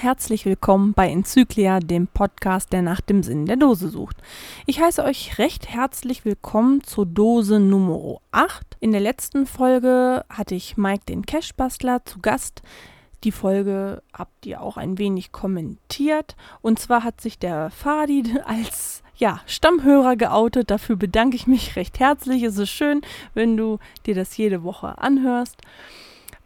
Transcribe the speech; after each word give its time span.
Herzlich 0.00 0.44
willkommen 0.44 0.92
bei 0.92 1.10
Enzyklia, 1.10 1.80
dem 1.80 2.06
Podcast, 2.06 2.72
der 2.72 2.82
nach 2.82 3.00
dem 3.00 3.24
Sinn 3.24 3.46
der 3.46 3.56
Dose 3.56 3.88
sucht. 3.88 4.16
Ich 4.64 4.80
heiße 4.80 5.02
euch 5.02 5.38
recht 5.38 5.68
herzlich 5.68 6.24
willkommen 6.24 6.84
zur 6.84 7.04
Dose 7.04 7.58
Nummer 7.58 8.20
8. 8.30 8.76
In 8.78 8.92
der 8.92 9.00
letzten 9.00 9.44
Folge 9.44 10.24
hatte 10.30 10.54
ich 10.54 10.76
Mike 10.76 11.02
den 11.08 11.26
Cashbastler 11.26 12.04
zu 12.04 12.20
Gast. 12.20 12.62
Die 13.24 13.32
Folge 13.32 14.00
habt 14.12 14.46
ihr 14.46 14.62
auch 14.62 14.76
ein 14.76 14.98
wenig 14.98 15.32
kommentiert. 15.32 16.36
Und 16.62 16.78
zwar 16.78 17.02
hat 17.02 17.20
sich 17.20 17.40
der 17.40 17.70
Fadi 17.70 18.22
als 18.44 19.02
ja, 19.16 19.40
Stammhörer 19.46 20.14
geoutet. 20.14 20.70
Dafür 20.70 20.94
bedanke 20.94 21.34
ich 21.34 21.48
mich 21.48 21.74
recht 21.74 21.98
herzlich. 21.98 22.44
Es 22.44 22.56
ist 22.56 22.70
schön, 22.70 23.02
wenn 23.34 23.56
du 23.56 23.80
dir 24.06 24.14
das 24.14 24.36
jede 24.36 24.62
Woche 24.62 24.96
anhörst. 24.98 25.56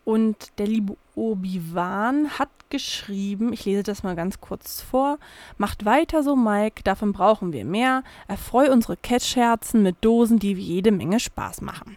Und 0.05 0.59
der 0.59 0.67
liebe 0.67 0.97
Obi-Wan 1.15 2.39
hat 2.39 2.49
geschrieben, 2.71 3.53
ich 3.53 3.65
lese 3.67 3.83
das 3.83 4.03
mal 4.03 4.17
ganz 4.17 4.41
kurz 4.41 4.81
vor, 4.81 5.19
macht 5.59 5.85
weiter 5.85 6.23
so, 6.23 6.35
Mike, 6.35 6.83
davon 6.83 7.13
brauchen 7.13 7.53
wir 7.53 7.65
mehr. 7.65 8.03
Erfreu 8.27 8.73
unsere 8.73 8.97
Catch-Herzen 8.97 9.83
mit 9.83 9.97
Dosen, 10.01 10.39
die 10.39 10.55
jede 10.55 10.91
Menge 10.91 11.21
Spaß 11.21 11.61
machen. 11.61 11.97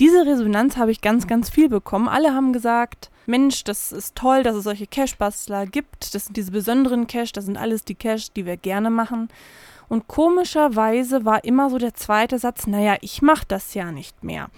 Diese 0.00 0.26
Resonanz 0.26 0.76
habe 0.76 0.90
ich 0.90 1.00
ganz, 1.00 1.26
ganz 1.26 1.48
viel 1.50 1.68
bekommen. 1.68 2.08
Alle 2.08 2.34
haben 2.34 2.52
gesagt, 2.52 3.10
Mensch, 3.26 3.64
das 3.64 3.92
ist 3.92 4.16
toll, 4.16 4.42
dass 4.42 4.56
es 4.56 4.64
solche 4.64 4.86
Cash-Bastler 4.86 5.66
gibt. 5.66 6.14
Das 6.14 6.26
sind 6.26 6.36
diese 6.36 6.50
besonderen 6.50 7.06
Cash, 7.06 7.32
das 7.32 7.44
sind 7.44 7.56
alles 7.56 7.84
die 7.84 7.94
Cash, 7.94 8.32
die 8.32 8.46
wir 8.46 8.56
gerne 8.56 8.90
machen. 8.90 9.28
Und 9.88 10.08
komischerweise 10.08 11.24
war 11.24 11.44
immer 11.44 11.70
so 11.70 11.78
der 11.78 11.94
zweite 11.94 12.38
Satz, 12.38 12.66
naja, 12.66 12.96
ich 13.00 13.22
mache 13.22 13.44
das 13.46 13.74
ja 13.74 13.92
nicht 13.92 14.24
mehr. 14.24 14.48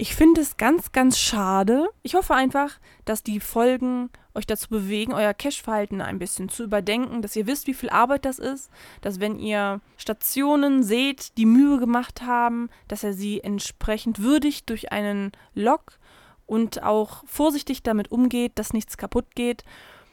Ich 0.00 0.14
finde 0.14 0.40
es 0.42 0.56
ganz, 0.56 0.92
ganz 0.92 1.18
schade. 1.18 1.88
Ich 2.04 2.14
hoffe 2.14 2.32
einfach, 2.32 2.78
dass 3.04 3.24
die 3.24 3.40
Folgen 3.40 4.10
euch 4.32 4.46
dazu 4.46 4.68
bewegen, 4.68 5.12
euer 5.12 5.34
Cash-Verhalten 5.34 6.00
ein 6.00 6.20
bisschen 6.20 6.48
zu 6.48 6.62
überdenken, 6.62 7.20
dass 7.20 7.34
ihr 7.34 7.48
wisst, 7.48 7.66
wie 7.66 7.74
viel 7.74 7.90
Arbeit 7.90 8.24
das 8.24 8.38
ist, 8.38 8.70
dass 9.00 9.18
wenn 9.18 9.40
ihr 9.40 9.80
Stationen 9.96 10.84
seht, 10.84 11.36
die 11.36 11.46
Mühe 11.46 11.80
gemacht 11.80 12.22
haben, 12.22 12.70
dass 12.86 13.02
er 13.02 13.12
sie 13.12 13.40
entsprechend 13.40 14.22
würdigt 14.22 14.70
durch 14.70 14.92
einen 14.92 15.32
Log 15.52 15.98
und 16.46 16.84
auch 16.84 17.24
vorsichtig 17.26 17.82
damit 17.82 18.12
umgeht, 18.12 18.52
dass 18.54 18.72
nichts 18.72 18.98
kaputt 18.98 19.34
geht. 19.34 19.64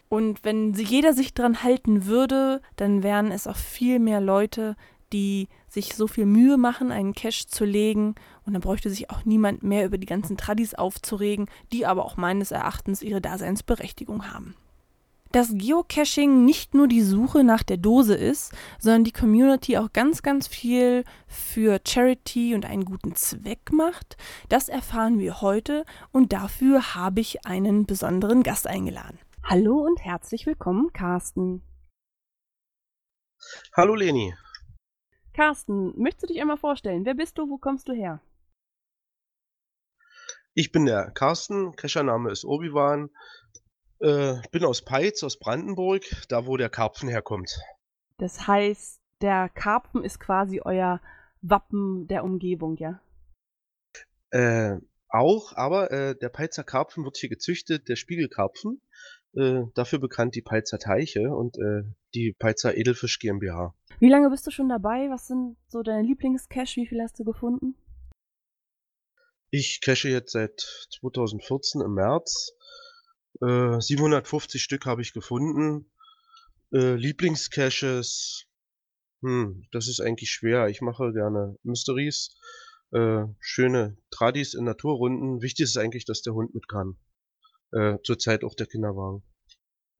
Und 0.09 0.43
wenn 0.43 0.73
jeder 0.73 1.13
sich 1.13 1.35
dran 1.35 1.61
halten 1.61 2.07
würde, 2.07 2.63
dann 2.75 3.03
wären 3.03 3.31
es 3.31 3.45
auch 3.45 3.55
viel 3.55 3.99
mehr 3.99 4.19
Leute, 4.19 4.77
die 5.13 5.47
sich 5.75 5.93
so 5.93 6.07
viel 6.07 6.25
Mühe 6.25 6.57
machen, 6.57 6.91
einen 6.91 7.13
Cache 7.13 7.45
zu 7.47 7.63
legen. 7.63 8.15
Und 8.45 8.53
dann 8.53 8.61
bräuchte 8.61 8.89
sich 8.89 9.11
auch 9.11 9.23
niemand 9.25 9.61
mehr 9.61 9.85
über 9.85 9.99
die 9.99 10.07
ganzen 10.07 10.37
Tradis 10.37 10.73
aufzuregen, 10.73 11.47
die 11.71 11.85
aber 11.85 12.03
auch 12.03 12.17
meines 12.17 12.49
Erachtens 12.49 13.03
ihre 13.03 13.21
Daseinsberechtigung 13.21 14.33
haben. 14.33 14.55
Dass 15.31 15.51
Geocaching 15.51 16.45
nicht 16.45 16.73
nur 16.73 16.87
die 16.87 17.01
Suche 17.01 17.43
nach 17.43 17.61
der 17.61 17.77
Dose 17.77 18.15
ist, 18.15 18.53
sondern 18.79 19.03
die 19.03 19.11
Community 19.11 19.77
auch 19.77 19.91
ganz, 19.91 20.23
ganz 20.23 20.47
viel 20.47 21.03
für 21.27 21.81
Charity 21.85 22.55
und 22.55 22.65
einen 22.65 22.85
guten 22.85 23.15
Zweck 23.15 23.71
macht, 23.73 24.15
das 24.47 24.69
erfahren 24.69 25.19
wir 25.19 25.41
heute 25.41 25.83
und 26.11 26.31
dafür 26.31 26.95
habe 26.95 27.19
ich 27.19 27.45
einen 27.45 27.85
besonderen 27.85 28.43
Gast 28.43 28.65
eingeladen. 28.65 29.19
Hallo 29.43 29.79
und 29.79 29.99
herzlich 29.99 30.45
willkommen, 30.45 30.93
Carsten. 30.93 31.61
Hallo 33.73 33.93
Leni. 33.93 34.33
Carsten, 35.35 35.93
möchtest 36.01 36.23
du 36.23 36.27
dich 36.27 36.39
einmal 36.39 36.55
vorstellen? 36.55 37.03
Wer 37.03 37.13
bist 37.13 37.37
du? 37.37 37.49
Wo 37.49 37.57
kommst 37.57 37.89
du 37.89 37.93
her? 37.93 38.21
Ich 40.53 40.71
bin 40.71 40.85
der 40.85 41.11
Carsten, 41.11 41.75
Cachername 41.75 42.31
ist 42.31 42.45
Obi-Wan. 42.45 43.09
Äh, 43.99 44.35
bin 44.51 44.63
aus 44.63 44.85
Peitz, 44.85 45.23
aus 45.23 45.37
Brandenburg, 45.37 46.03
da 46.29 46.45
wo 46.45 46.55
der 46.55 46.69
Karpfen 46.69 47.09
herkommt. 47.09 47.59
Das 48.17 48.47
heißt, 48.47 49.01
der 49.21 49.49
Karpfen 49.49 50.05
ist 50.05 50.21
quasi 50.21 50.61
euer 50.63 51.01
Wappen 51.41 52.07
der 52.07 52.23
Umgebung, 52.23 52.77
ja? 52.77 53.01
Äh, 54.29 54.77
auch, 55.09 55.51
aber 55.57 55.91
äh, 55.91 56.17
der 56.17 56.29
Peitzer 56.29 56.63
Karpfen 56.63 57.03
wird 57.03 57.17
hier 57.17 57.29
gezüchtet, 57.29 57.89
der 57.89 57.97
Spiegelkarpfen. 57.97 58.81
Äh, 59.35 59.63
dafür 59.73 59.99
bekannt 59.99 60.35
die 60.35 60.41
Peitzer 60.41 60.79
Teiche 60.79 61.35
und 61.35 61.57
äh, 61.57 61.83
die 62.13 62.33
Peitzer 62.37 62.77
Edelfisch 62.77 63.19
GmbH. 63.19 63.75
Wie 63.99 64.09
lange 64.09 64.29
bist 64.29 64.47
du 64.47 64.51
schon 64.51 64.69
dabei? 64.69 65.09
Was 65.09 65.27
sind 65.27 65.57
so 65.67 65.83
deine 65.83 66.07
Lieblingscache? 66.07 66.77
Wie 66.77 66.87
viel 66.87 67.01
hast 67.01 67.19
du 67.19 67.25
gefunden? 67.25 67.75
Ich 69.51 69.81
cache 69.81 70.09
jetzt 70.09 70.31
seit 70.31 70.87
2014 70.99 71.81
im 71.81 71.93
März. 71.93 72.53
Äh, 73.41 73.79
750 73.79 74.61
Stück 74.61 74.85
habe 74.85 75.01
ich 75.01 75.13
gefunden. 75.13 75.91
Äh, 76.73 76.95
Lieblingscaches, 76.95 78.45
hm, 79.21 79.65
das 79.71 79.87
ist 79.87 79.99
eigentlich 79.99 80.31
schwer. 80.31 80.67
Ich 80.67 80.81
mache 80.81 81.11
gerne 81.11 81.57
Mysteries, 81.63 82.37
äh, 82.91 83.25
schöne 83.39 83.97
Tradis 84.11 84.53
in 84.53 84.63
Naturrunden. 84.63 85.41
Wichtig 85.41 85.65
ist 85.65 85.77
eigentlich, 85.77 86.05
dass 86.05 86.21
der 86.21 86.33
Hund 86.33 86.53
mit 86.53 86.67
kann. 86.67 86.97
Äh, 87.71 87.97
zurzeit 88.03 88.43
auch 88.43 88.55
der 88.55 88.67
Kinderwagen. 88.67 89.23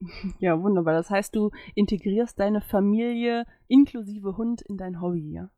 Ja, 0.40 0.62
wunderbar. 0.62 0.94
Das 0.94 1.10
heißt, 1.10 1.36
du 1.36 1.52
integrierst 1.74 2.40
deine 2.40 2.62
Familie 2.62 3.46
inklusive 3.68 4.38
Hund 4.38 4.62
in 4.62 4.78
dein 4.78 5.02
Hobby, 5.02 5.32
ja? 5.32 5.50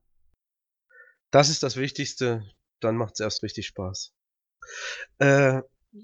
Das 1.31 1.49
ist 1.49 1.63
das 1.63 1.75
Wichtigste. 1.75 2.43
Dann 2.79 2.95
macht 2.95 3.13
es 3.15 3.19
erst 3.19 3.43
richtig 3.43 3.67
Spaß. 3.67 4.13
Äh, 5.17 5.61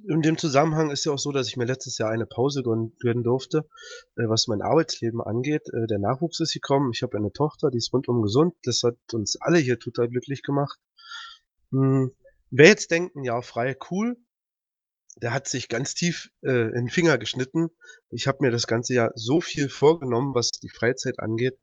in 0.08 0.22
dem 0.22 0.38
Zusammenhang 0.38 0.90
ist 0.90 1.06
ja 1.06 1.12
auch 1.12 1.20
so, 1.20 1.32
dass 1.32 1.48
ich 1.48 1.58
mir 1.58 1.66
letztes 1.66 1.98
Jahr 1.98 2.10
eine 2.10 2.26
Pause 2.26 2.64
gönnen 2.64 3.24
durfte, 3.24 3.70
äh, 4.16 4.28
was 4.28 4.48
mein 4.48 4.62
Arbeitsleben 4.62 5.22
angeht. 5.22 5.68
Äh, 5.70 5.88
der 5.88 6.00
Nachwuchs 6.00 6.40
ist 6.40 6.54
gekommen. 6.54 6.92
Ich 6.94 7.04
habe 7.04 7.18
eine 7.18 7.32
Tochter, 7.32 7.70
die 7.70 7.78
ist 7.78 7.94
rundum 7.94 8.22
gesund. 8.22 8.56
Das 8.64 8.82
hat 8.84 8.98
uns 9.14 9.38
alle 9.40 9.60
hier 9.60 9.80
total 9.80 10.10
glücklich 10.10 10.42
gemacht. 10.42 10.80
Hm, 11.72 12.12
wer 12.50 12.68
jetzt 12.68 12.92
denken, 12.92 13.24
ja, 13.24 13.42
frei, 13.42 13.78
cool, 13.92 14.18
der 15.16 15.34
hat 15.34 15.48
sich 15.48 15.70
ganz 15.70 15.94
tief 15.94 16.30
äh, 16.42 16.68
in 16.70 16.86
den 16.86 16.90
Finger 16.90 17.18
geschnitten. 17.18 17.70
Ich 18.10 18.28
habe 18.28 18.40
mir 18.42 18.52
das 18.52 18.68
ganze 18.68 18.94
Jahr 18.94 19.12
so 19.16 19.42
viel 19.42 19.70
vorgenommen, 19.70 20.34
was 20.34 20.52
die 20.52 20.70
Freizeit 20.70 21.20
angeht, 21.20 21.58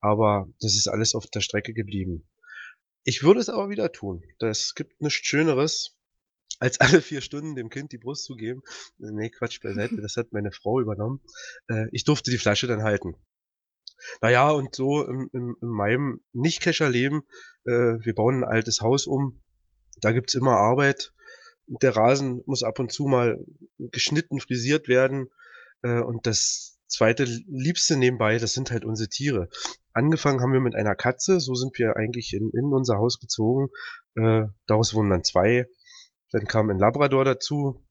aber 0.00 0.48
das 0.60 0.74
ist 0.74 0.88
alles 0.88 1.14
auf 1.14 1.26
der 1.26 1.40
Strecke 1.40 1.74
geblieben. 1.74 2.28
Ich 3.04 3.22
würde 3.22 3.40
es 3.40 3.48
aber 3.48 3.68
wieder 3.68 3.92
tun. 3.92 4.22
Das 4.38 4.74
gibt 4.74 5.00
nichts 5.00 5.26
Schöneres, 5.26 5.96
als 6.58 6.80
alle 6.80 7.02
vier 7.02 7.20
Stunden 7.20 7.54
dem 7.54 7.68
Kind 7.68 7.92
die 7.92 7.98
Brust 7.98 8.24
zu 8.24 8.36
geben. 8.36 8.62
Nee, 8.98 9.30
Quatsch 9.30 9.60
beiseite, 9.60 10.00
das 10.00 10.16
hat 10.16 10.32
meine 10.32 10.52
Frau 10.52 10.80
übernommen. 10.80 11.20
Äh, 11.68 11.86
ich 11.92 12.04
durfte 12.04 12.30
die 12.30 12.38
Flasche 12.38 12.66
dann 12.66 12.82
halten. 12.82 13.14
Naja, 14.20 14.50
und 14.50 14.74
so 14.74 15.06
in, 15.06 15.28
in, 15.32 15.54
in 15.60 15.68
meinem 15.68 16.20
Nicht-Kescher-Leben, 16.32 17.22
äh, 17.64 17.70
wir 17.70 18.14
bauen 18.14 18.42
ein 18.42 18.44
altes 18.44 18.80
Haus 18.80 19.06
um, 19.06 19.42
da 20.00 20.12
gibt's 20.12 20.34
immer 20.34 20.56
Arbeit, 20.56 21.12
der 21.66 21.96
Rasen 21.96 22.42
muss 22.46 22.62
ab 22.62 22.78
und 22.78 22.92
zu 22.92 23.04
mal 23.04 23.44
geschnitten, 23.78 24.40
frisiert 24.40 24.88
werden. 24.88 25.28
Äh, 25.82 26.00
und 26.00 26.26
das 26.26 26.78
zweite 26.86 27.24
Liebste 27.24 27.96
nebenbei, 27.96 28.38
das 28.38 28.52
sind 28.52 28.70
halt 28.70 28.84
unsere 28.84 29.08
Tiere. 29.08 29.48
Angefangen 29.92 30.40
haben 30.40 30.52
wir 30.52 30.60
mit 30.60 30.74
einer 30.74 30.94
Katze, 30.94 31.40
so 31.40 31.54
sind 31.54 31.78
wir 31.78 31.96
eigentlich 31.96 32.32
in, 32.34 32.50
in 32.50 32.72
unser 32.72 32.96
Haus 32.96 33.18
gezogen. 33.18 33.68
Äh, 34.16 34.46
daraus 34.66 34.94
wurden 34.94 35.10
dann 35.10 35.24
zwei. 35.24 35.66
Dann 36.30 36.46
kam 36.46 36.70
ein 36.70 36.78
Labrador 36.78 37.24
dazu. 37.24 37.86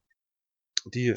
Die 0.85 1.13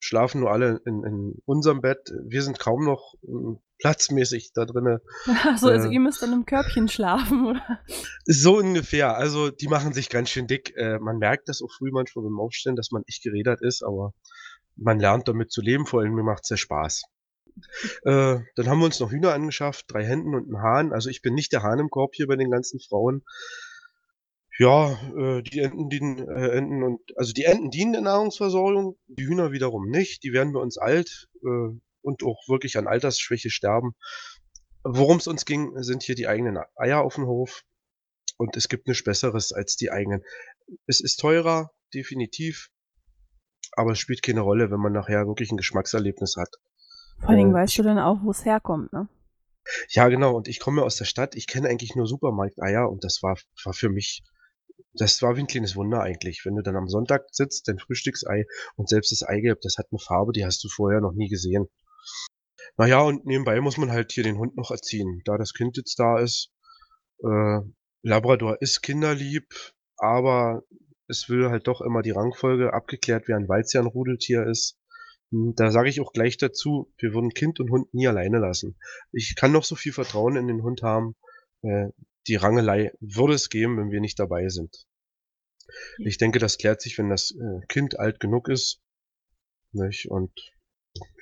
schlafen 0.00 0.40
nur 0.40 0.52
alle 0.52 0.80
in, 0.84 1.02
in 1.04 1.42
unserem 1.44 1.80
Bett. 1.80 2.12
Wir 2.26 2.42
sind 2.42 2.58
kaum 2.58 2.84
noch 2.84 3.14
hm, 3.22 3.58
platzmäßig 3.78 4.52
da 4.52 4.64
drinnen. 4.64 5.00
Also 5.44 5.70
äh, 5.70 5.88
ihr 5.88 6.00
müsst 6.00 6.22
dann 6.22 6.32
im 6.32 6.46
Körbchen 6.46 6.88
schlafen, 6.88 7.46
oder? 7.46 7.80
So 8.24 8.58
ungefähr. 8.58 9.16
Also 9.16 9.50
die 9.50 9.68
machen 9.68 9.92
sich 9.92 10.08
ganz 10.08 10.30
schön 10.30 10.46
dick. 10.46 10.74
Äh, 10.76 10.98
man 10.98 11.18
merkt 11.18 11.48
das 11.48 11.62
auch 11.62 11.72
früh 11.76 11.90
manchmal 11.92 12.24
beim 12.24 12.40
Aufstehen, 12.40 12.76
dass 12.76 12.90
man 12.90 13.02
echt 13.06 13.22
gerädert 13.22 13.62
ist, 13.62 13.82
aber 13.82 14.12
man 14.76 14.98
lernt 15.00 15.28
damit 15.28 15.50
zu 15.50 15.60
leben, 15.60 15.86
vor 15.86 16.00
allem 16.00 16.14
mir 16.14 16.22
macht 16.22 16.42
es 16.42 16.48
sehr 16.48 16.56
Spaß. 16.56 17.02
Äh, 18.04 18.38
dann 18.54 18.68
haben 18.68 18.78
wir 18.78 18.86
uns 18.86 19.00
noch 19.00 19.10
Hühner 19.10 19.34
angeschafft, 19.34 19.86
drei 19.88 20.04
Händen 20.04 20.34
und 20.34 20.44
einen 20.44 20.62
Hahn. 20.62 20.92
Also 20.92 21.10
ich 21.10 21.22
bin 21.22 21.34
nicht 21.34 21.52
der 21.52 21.62
Hahn 21.62 21.78
im 21.78 21.90
Korb 21.90 22.14
hier 22.14 22.26
bei 22.26 22.36
den 22.36 22.50
ganzen 22.50 22.80
Frauen. 22.80 23.24
Ja, 24.58 24.98
äh, 25.16 25.42
die 25.42 25.60
Enten 25.60 25.88
dienen, 25.88 26.28
äh, 26.28 26.48
Enten 26.50 26.82
und 26.82 27.00
also 27.16 27.32
die 27.32 27.44
Enten 27.44 27.70
dienen 27.70 27.92
der 27.92 28.02
Nahrungsversorgung, 28.02 28.96
die 29.06 29.26
Hühner 29.26 29.52
wiederum 29.52 29.88
nicht. 29.88 30.24
Die 30.24 30.32
werden 30.32 30.52
bei 30.52 30.60
uns 30.60 30.78
alt. 30.78 31.28
Äh, 31.44 31.78
und 32.08 32.22
auch 32.24 32.48
wirklich 32.48 32.78
an 32.78 32.88
Altersschwäche 32.88 33.50
sterben. 33.50 33.94
Worum 34.82 35.18
es 35.18 35.26
uns 35.26 35.44
ging, 35.44 35.72
sind 35.82 36.02
hier 36.02 36.14
die 36.14 36.26
eigenen 36.26 36.58
Eier 36.76 37.02
auf 37.02 37.16
dem 37.16 37.26
Hof. 37.26 37.62
Und 38.38 38.56
es 38.56 38.68
gibt 38.68 38.88
nichts 38.88 39.04
Besseres 39.04 39.52
als 39.52 39.76
die 39.76 39.90
eigenen. 39.90 40.22
Es 40.86 41.00
ist 41.00 41.16
teurer, 41.16 41.70
definitiv. 41.92 42.70
Aber 43.72 43.92
es 43.92 43.98
spielt 43.98 44.22
keine 44.22 44.40
Rolle, 44.40 44.70
wenn 44.70 44.80
man 44.80 44.92
nachher 44.92 45.26
wirklich 45.26 45.50
ein 45.50 45.56
Geschmackserlebnis 45.58 46.36
hat. 46.36 46.48
Vor 47.20 47.30
allem 47.30 47.50
äh, 47.50 47.54
weißt 47.54 47.78
du 47.78 47.82
dann 47.82 47.98
auch, 47.98 48.22
wo 48.22 48.30
es 48.30 48.44
herkommt, 48.44 48.92
ne? 48.92 49.08
Ja, 49.90 50.08
genau. 50.08 50.34
Und 50.34 50.48
ich 50.48 50.60
komme 50.60 50.82
aus 50.82 50.96
der 50.96 51.04
Stadt. 51.04 51.34
Ich 51.34 51.46
kenne 51.46 51.68
eigentlich 51.68 51.94
nur 51.94 52.06
Supermarkteier 52.06 52.88
und 52.88 53.04
das 53.04 53.22
war, 53.22 53.36
war 53.64 53.74
für 53.74 53.90
mich 53.90 54.22
das 54.94 55.22
war 55.22 55.36
wie 55.36 55.40
'n 55.40 55.46
kleines 55.46 55.76
Wunder 55.76 56.00
eigentlich, 56.02 56.42
wenn 56.44 56.56
du 56.56 56.62
dann 56.62 56.76
am 56.76 56.88
Sonntag 56.88 57.26
sitzt, 57.30 57.68
dein 57.68 57.78
Frühstücksei 57.78 58.46
und 58.76 58.88
selbst 58.88 59.12
das 59.12 59.22
Eigelb, 59.22 59.60
das 59.60 59.76
hat 59.78 59.92
'ne 59.92 59.98
Farbe, 59.98 60.32
die 60.32 60.44
hast 60.44 60.62
du 60.64 60.68
vorher 60.68 61.00
noch 61.00 61.12
nie 61.12 61.28
gesehen. 61.28 61.68
Na 62.76 62.86
ja, 62.86 63.00
und 63.02 63.26
nebenbei 63.26 63.60
muss 63.60 63.76
man 63.76 63.90
halt 63.90 64.12
hier 64.12 64.24
den 64.24 64.38
Hund 64.38 64.56
noch 64.56 64.70
erziehen. 64.70 65.22
Da 65.24 65.36
das 65.38 65.52
Kind 65.54 65.76
jetzt 65.76 65.98
da 65.98 66.18
ist 66.18 66.50
äh, 67.24 67.60
Labrador 68.02 68.60
ist 68.62 68.82
kinderlieb, 68.82 69.46
aber 69.96 70.62
es 71.08 71.28
will 71.28 71.50
halt 71.50 71.66
doch 71.66 71.80
immer 71.80 72.02
die 72.02 72.10
Rangfolge 72.12 72.72
abgeklärt 72.72 73.28
werden, 73.28 73.48
weil's 73.48 73.72
ja 73.72 73.80
'n 73.80 73.86
Rudeltier 73.86 74.46
ist. 74.46 74.78
Hm, 75.32 75.54
da 75.56 75.70
sage 75.72 75.88
ich 75.90 76.00
auch 76.00 76.12
gleich 76.12 76.36
dazu, 76.36 76.92
wir 76.98 77.14
würden 77.14 77.30
Kind 77.30 77.60
und 77.60 77.70
Hund 77.70 77.92
nie 77.94 78.08
alleine 78.08 78.38
lassen. 78.38 78.76
Ich 79.12 79.34
kann 79.36 79.52
noch 79.52 79.64
so 79.64 79.74
viel 79.76 79.92
Vertrauen 79.92 80.36
in 80.36 80.46
den 80.48 80.62
Hund 80.62 80.82
haben, 80.82 81.16
äh, 81.62 81.88
die 82.28 82.36
Rangelei 82.36 82.92
würde 83.00 83.34
es 83.34 83.48
geben, 83.50 83.78
wenn 83.78 83.90
wir 83.90 84.00
nicht 84.00 84.18
dabei 84.18 84.48
sind. 84.48 84.86
Ich 85.98 86.18
denke, 86.18 86.38
das 86.38 86.58
klärt 86.58 86.80
sich, 86.80 86.98
wenn 86.98 87.08
das, 87.10 87.32
äh, 87.32 87.66
Kind 87.68 87.98
alt 87.98 88.20
genug 88.20 88.48
ist, 88.48 88.80
nicht? 89.72 90.10
Und 90.10 90.32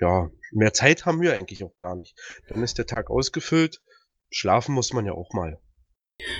ja, 0.00 0.30
mehr 0.52 0.72
Zeit 0.72 1.06
haben 1.06 1.20
wir 1.20 1.34
eigentlich 1.34 1.64
auch 1.64 1.74
gar 1.82 1.96
nicht. 1.96 2.18
Dann 2.48 2.62
ist 2.62 2.78
der 2.78 2.86
Tag 2.86 3.10
ausgefüllt. 3.10 3.82
Schlafen 4.30 4.74
muss 4.74 4.92
man 4.92 5.06
ja 5.06 5.12
auch 5.12 5.32
mal. 5.32 5.58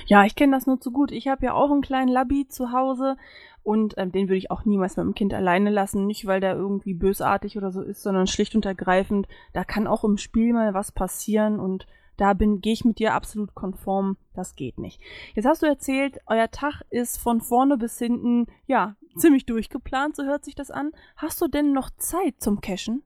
Ja, 0.07 0.25
ich 0.25 0.35
kenne 0.35 0.55
das 0.55 0.65
nur 0.65 0.79
zu 0.79 0.91
gut. 0.91 1.11
Ich 1.11 1.27
habe 1.27 1.45
ja 1.45 1.53
auch 1.53 1.71
'n 1.71 1.81
kleinen 1.81 2.07
Labby 2.07 2.47
zu 2.47 2.71
Hause 2.71 3.15
und, 3.63 3.93
ähm, 3.97 4.11
den 4.11 4.27
würde 4.27 4.37
ich 4.37 4.49
auch 4.49 4.65
niemals 4.65 4.97
mit 4.97 5.05
dem 5.05 5.13
Kind 5.13 5.33
alleine 5.33 5.69
lassen. 5.69 6.07
Nicht, 6.07 6.25
weil 6.25 6.39
der 6.39 6.55
irgendwie 6.55 6.93
bösartig 6.93 7.57
oder 7.57 7.71
so 7.71 7.81
ist, 7.81 8.01
sondern 8.01 8.27
schlicht 8.27 8.55
und 8.55 8.65
ergreifend, 8.65 9.27
da 9.53 9.63
kann 9.63 9.87
auch 9.87 10.03
im 10.03 10.17
Spiel 10.17 10.53
mal 10.53 10.73
was 10.73 10.91
passieren 10.91 11.59
und 11.59 11.85
da 12.17 12.33
gehe 12.33 12.73
ich 12.73 12.83
mit 12.83 12.97
dir 12.97 13.13
absolut 13.13 13.53
konform, 13.53 14.17
das 14.33 14.55
geht 14.55 14.79
nicht. 14.79 14.99
Jetzt 15.35 15.45
hast 15.45 15.61
du 15.61 15.67
erzählt, 15.67 16.17
euer 16.25 16.49
Tag 16.49 16.81
ist 16.89 17.19
von 17.19 17.41
vorne 17.41 17.77
bis 17.77 17.99
hinten, 17.99 18.47
ja, 18.65 18.95
ziemlich 19.15 19.45
durchgeplant, 19.45 20.15
so 20.15 20.23
hört 20.23 20.43
sich 20.43 20.55
das 20.55 20.71
an. 20.71 20.91
Hast 21.15 21.39
du 21.41 21.47
denn 21.47 21.73
noch 21.73 21.91
Zeit 21.97 22.35
zum 22.39 22.59
Cashen? 22.59 23.03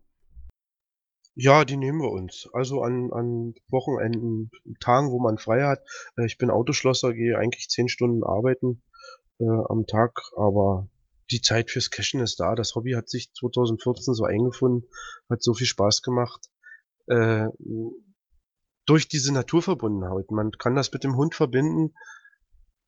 Ja, 1.36 1.64
die 1.66 1.78
nehmen 1.78 2.02
wir 2.02 2.12
uns. 2.12 2.50
Also 2.54 2.82
an 2.82 3.12
an 3.14 3.56
Wochenenden, 3.70 4.52
Tagen, 4.80 5.12
wo 5.12 5.20
man 5.20 5.38
frei 5.38 5.64
hat. 5.64 5.82
Äh, 6.18 6.26
ich 6.26 6.38
bin 6.38 6.50
Autoschlosser, 6.50 7.14
gehe 7.14 7.38
eigentlich 7.38 7.70
10 7.70 7.88
Stunden 7.88 8.24
arbeiten, 8.24 8.82
äh, 9.40 9.46
am 9.46 9.86
Tag, 9.88 10.20
aber 10.36 10.90
die 11.32 11.42
Zeit 11.42 11.72
fürs 11.72 11.90
Cashen 11.90 12.20
ist 12.20 12.40
da. 12.40 12.56
Das 12.56 12.76
Hobby 12.76 12.92
hat 12.94 13.10
sich 13.10 13.34
2014 13.34 14.14
so 14.14 14.26
eingefunden, 14.26 14.90
hat 15.30 15.42
so 15.42 15.54
viel 15.54 15.68
Spaß 15.68 16.02
gemacht. 16.02 16.50
Äh, 17.08 17.48
durch 18.86 19.08
diese 19.08 19.34
Naturverbundenheit. 19.34 20.32
Man 20.32 20.52
kann 20.52 20.76
das 20.76 20.92
mit 20.92 21.04
dem 21.04 21.16
Hund 21.16 21.36
verbinden. 21.36 21.94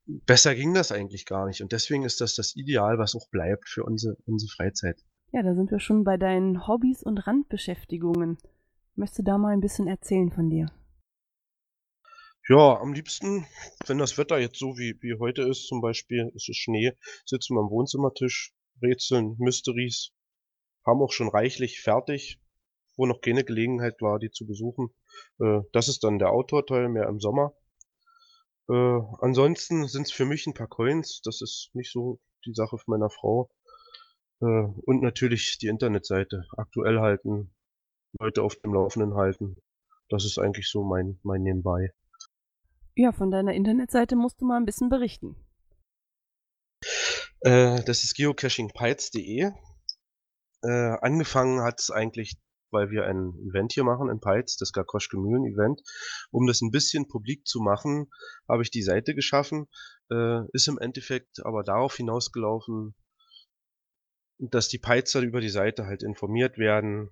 Besser 0.06 0.54
ging 0.54 0.74
das 0.74 0.92
eigentlich 0.92 1.24
gar 1.24 1.46
nicht 1.46 1.62
und 1.62 1.72
deswegen 1.72 2.04
ist 2.04 2.20
das 2.20 2.34
das 2.34 2.54
Ideal, 2.56 2.98
was 2.98 3.14
auch 3.14 3.26
bleibt 3.30 3.70
für 3.70 3.84
unsere 3.84 4.16
unsere 4.26 4.50
Freizeit. 4.50 5.02
Ja, 5.34 5.42
da 5.42 5.52
sind 5.56 5.72
wir 5.72 5.80
schon 5.80 6.04
bei 6.04 6.16
deinen 6.16 6.68
Hobbys 6.68 7.02
und 7.02 7.26
Randbeschäftigungen. 7.26 8.38
Möchtest 8.94 9.18
du 9.18 9.22
da 9.24 9.36
mal 9.36 9.52
ein 9.52 9.60
bisschen 9.60 9.88
erzählen 9.88 10.30
von 10.30 10.48
dir? 10.48 10.70
Ja, 12.48 12.78
am 12.78 12.92
liebsten, 12.92 13.44
wenn 13.88 13.98
das 13.98 14.16
Wetter 14.16 14.38
jetzt 14.38 14.60
so 14.60 14.78
wie 14.78 14.96
wie 15.00 15.18
heute 15.18 15.42
ist 15.42 15.66
zum 15.66 15.80
Beispiel, 15.80 16.30
es 16.36 16.48
ist 16.48 16.58
Schnee, 16.58 16.92
sitzen 17.26 17.56
wir 17.56 17.62
am 17.62 17.70
Wohnzimmertisch, 17.70 18.54
rätseln 18.80 19.34
Mysteries, 19.40 20.12
haben 20.86 21.02
auch 21.02 21.10
schon 21.10 21.28
reichlich 21.28 21.80
fertig, 21.80 22.38
wo 22.96 23.04
noch 23.04 23.20
keine 23.20 23.42
Gelegenheit 23.42 24.00
war, 24.00 24.20
die 24.20 24.30
zu 24.30 24.46
besuchen. 24.46 24.94
Äh, 25.40 25.62
das 25.72 25.88
ist 25.88 26.04
dann 26.04 26.20
der 26.20 26.30
Outdoor-Teil, 26.30 26.88
mehr 26.90 27.08
im 27.08 27.18
Sommer. 27.18 27.54
Äh, 28.68 29.00
ansonsten 29.18 29.88
sind's 29.88 30.12
für 30.12 30.26
mich 30.26 30.46
'n 30.46 30.54
paar 30.54 30.68
Coins, 30.68 31.22
das 31.24 31.42
ist 31.42 31.70
nicht 31.74 31.90
so 31.90 32.20
die 32.46 32.54
Sache 32.54 32.76
meiner 32.86 33.10
Frau. 33.10 33.50
Äh, 34.44 34.66
und 34.84 35.02
natürlich 35.02 35.58
die 35.58 35.68
Internetseite 35.68 36.44
aktuell 36.56 37.00
halten, 37.00 37.50
Leute 38.20 38.42
auf 38.42 38.56
dem 38.56 38.74
Laufenden 38.74 39.14
halten. 39.14 39.56
Das 40.10 40.24
ist 40.24 40.38
eigentlich 40.38 40.68
so 40.68 40.84
mein 40.84 41.18
mein 41.22 41.42
Nebenbei. 41.42 41.92
Ja, 42.94 43.12
von 43.12 43.30
deiner 43.30 43.54
Internetseite 43.54 44.16
musst 44.16 44.40
du 44.40 44.44
mal 44.46 44.58
'n 44.58 44.66
bisschen 44.66 44.88
berichten. 44.90 45.36
Äh, 47.40 47.82
das 47.84 48.04
ist 48.04 48.14
geocachingpeits.de. 48.16 49.50
Äh, 50.62 50.68
angefangen 51.00 51.62
hat's 51.62 51.90
eigentlich, 51.90 52.36
weil 52.70 52.90
wir 52.90 53.06
ein 53.06 53.34
Event 53.48 53.72
hier 53.72 53.84
machen 53.84 54.10
in 54.10 54.20
Peitz, 54.20 54.56
das 54.56 54.72
Garkoschke 54.72 55.16
Mühlen 55.16 55.44
Event. 55.46 55.82
Um 56.30 56.46
das 56.46 56.60
'n 56.60 56.70
bisschen 56.70 57.08
publik 57.08 57.46
zu 57.46 57.60
machen, 57.60 58.10
habe 58.48 58.62
ich 58.62 58.70
die 58.70 58.82
Seite 58.82 59.14
geschaffen, 59.14 59.68
äh, 60.10 60.46
ist 60.52 60.68
im 60.68 60.78
Endeffekt 60.78 61.44
aber 61.44 61.62
darauf 61.62 61.96
hinausgelaufen 61.96 62.94
dass 64.38 64.68
die 64.68 64.78
Peitzer 64.78 65.20
über 65.20 65.40
die 65.40 65.48
Seite 65.48 65.86
halt 65.86 66.02
informiert 66.02 66.58
werden, 66.58 67.10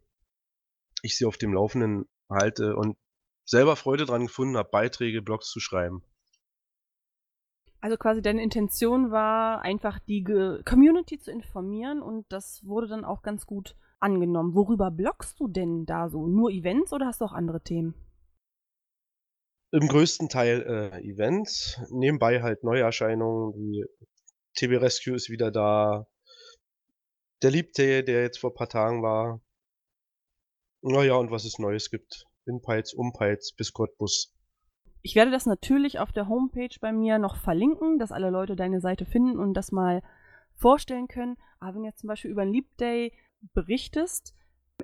ich 1.02 1.16
sie 1.16 1.24
auf 1.24 1.36
dem 1.36 1.52
Laufenden 1.52 2.08
halte 2.28 2.76
und 2.76 2.96
selber 3.44 3.76
Freude 3.76 4.04
dran 4.04 4.26
gefunden 4.26 4.56
habe, 4.56 4.69
Beiträge, 4.70 5.22
Blogs 5.22 5.50
zu 5.50 5.60
schreiben. 5.60 6.02
Also, 7.80 7.96
quasi 7.96 8.22
deine 8.22 8.42
Intention 8.42 9.10
war 9.10 9.62
einfach 9.62 9.98
die 9.98 10.22
Ge 10.22 10.62
Community 10.64 11.19
zu 11.19 11.32
informieren 11.32 12.00
und 12.00 12.30
das 12.30 12.62
wurde 12.64 12.86
dann 12.86 13.04
auch 13.04 13.22
ganz 13.22 13.44
gut 13.44 13.74
angenommen. 13.98 14.54
Worüber 14.54 14.92
bloggst 14.92 15.40
du 15.40 15.48
denn 15.48 15.84
da 15.84 16.08
so? 16.08 16.28
Nur 16.28 16.50
Events 16.50 16.92
oder 16.92 17.06
hast 17.06 17.20
du 17.20 17.24
auch 17.24 17.32
andere 17.32 17.60
Themen? 17.60 17.94
Im 19.72 19.88
größten 19.88 20.28
Teil, 20.28 20.62
äh, 20.62 21.00
Events, 21.02 21.80
nebenbei 21.90 22.42
halt 22.42 22.62
Neuerscheinungen 22.62 23.54
wie 23.54 23.84
TB 24.54 24.80
Rescue 24.80 25.16
ist 25.16 25.30
wieder 25.30 25.50
da. 25.50 26.06
Der 27.42 27.50
Leap-Day, 27.50 28.04
der 28.04 28.22
jetzt 28.22 28.38
vor 28.38 28.54
paar 28.54 28.68
Tagen 28.68 29.02
war. 29.02 29.40
Na 30.82 31.02
ja, 31.02 31.14
und 31.14 31.32
was 31.32 31.44
es 31.44 31.58
Neues 31.58 31.90
gibt 31.90 32.26
in 32.46 32.62
Peitz, 32.62 32.92
um 32.92 33.12
Peitz 33.12 33.52
bis 33.52 33.72
Cottbus. 33.72 34.32
Ich 35.02 35.16
werde 35.16 35.32
das 35.32 35.46
natürlich 35.46 35.98
auf 35.98 36.12
der 36.12 36.28
Homepage 36.28 36.74
bei 36.80 36.92
mir 36.92 37.18
noch 37.18 37.36
verlinken, 37.36 37.98
dass 37.98 38.12
alle 38.12 38.30
Leute 38.30 38.54
deine 38.54 38.80
Seite 38.80 39.04
finden 39.04 39.40
und 39.40 39.54
das 39.54 39.72
mal 39.72 40.02
vorstellen 40.54 41.08
können. 41.08 41.36
Aber 41.58 41.74
wenn 41.74 41.82
du 41.82 41.88
jetzt 41.88 42.00
zum 42.00 42.08
Beispiel 42.08 42.30
über 42.30 42.42
'n 42.42 42.52
Leap 42.52 42.76
Day 42.76 43.12
berichtest, 43.54 44.34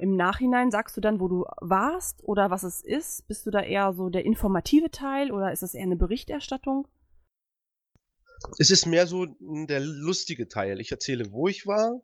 im 0.01 0.17
Nachhinein 0.17 0.73
sagst 0.73 0.97
du 0.97 1.01
dann, 1.01 1.21
wo 1.21 1.29
du 1.29 1.45
warst 1.61 2.25
oder 2.25 2.51
was 2.51 2.65
es 2.65 2.83
ist? 2.83 3.29
Bist 3.29 3.47
du 3.47 3.53
da 3.53 3.61
eher 3.61 3.93
so 3.93 4.09
der 4.09 4.25
informative 4.25 4.91
Teil 4.91 5.31
oder 5.31 5.53
ist 5.53 5.63
das 5.63 5.75
eher 5.75 5.87
'ne 5.87 5.97
Berichterstattung? 5.97 6.89
Es 8.59 8.71
ist 8.71 8.87
mehr 8.87 9.07
so, 9.07 9.27
der 9.41 9.81
lustige 9.81 10.49
Teil. 10.49 10.81
Ich 10.81 10.91
erzähle, 10.91 11.31
wo 11.33 11.49
ich 11.49 11.67
war. 11.67 12.01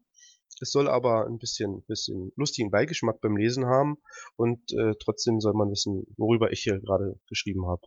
Es 0.61 0.71
soll 0.71 0.89
aber 0.89 1.27
'n 1.27 1.39
bisschen 1.39 1.83
bisschen 1.87 2.33
lustigen 2.37 2.71
Beigeschmack 2.71 3.21
beim 3.21 3.37
Lesen 3.37 3.67
haben 3.67 3.97
und, 4.37 4.73
äh, 4.73 4.95
trotzdem 5.03 5.41
soll 5.41 5.55
man 5.55 5.71
wissen, 5.71 6.07
worüber 6.17 6.53
ich 6.53 6.61
hier 6.63 6.81
grade 6.81 7.19
geschrieben 7.29 7.67
habe. 7.67 7.83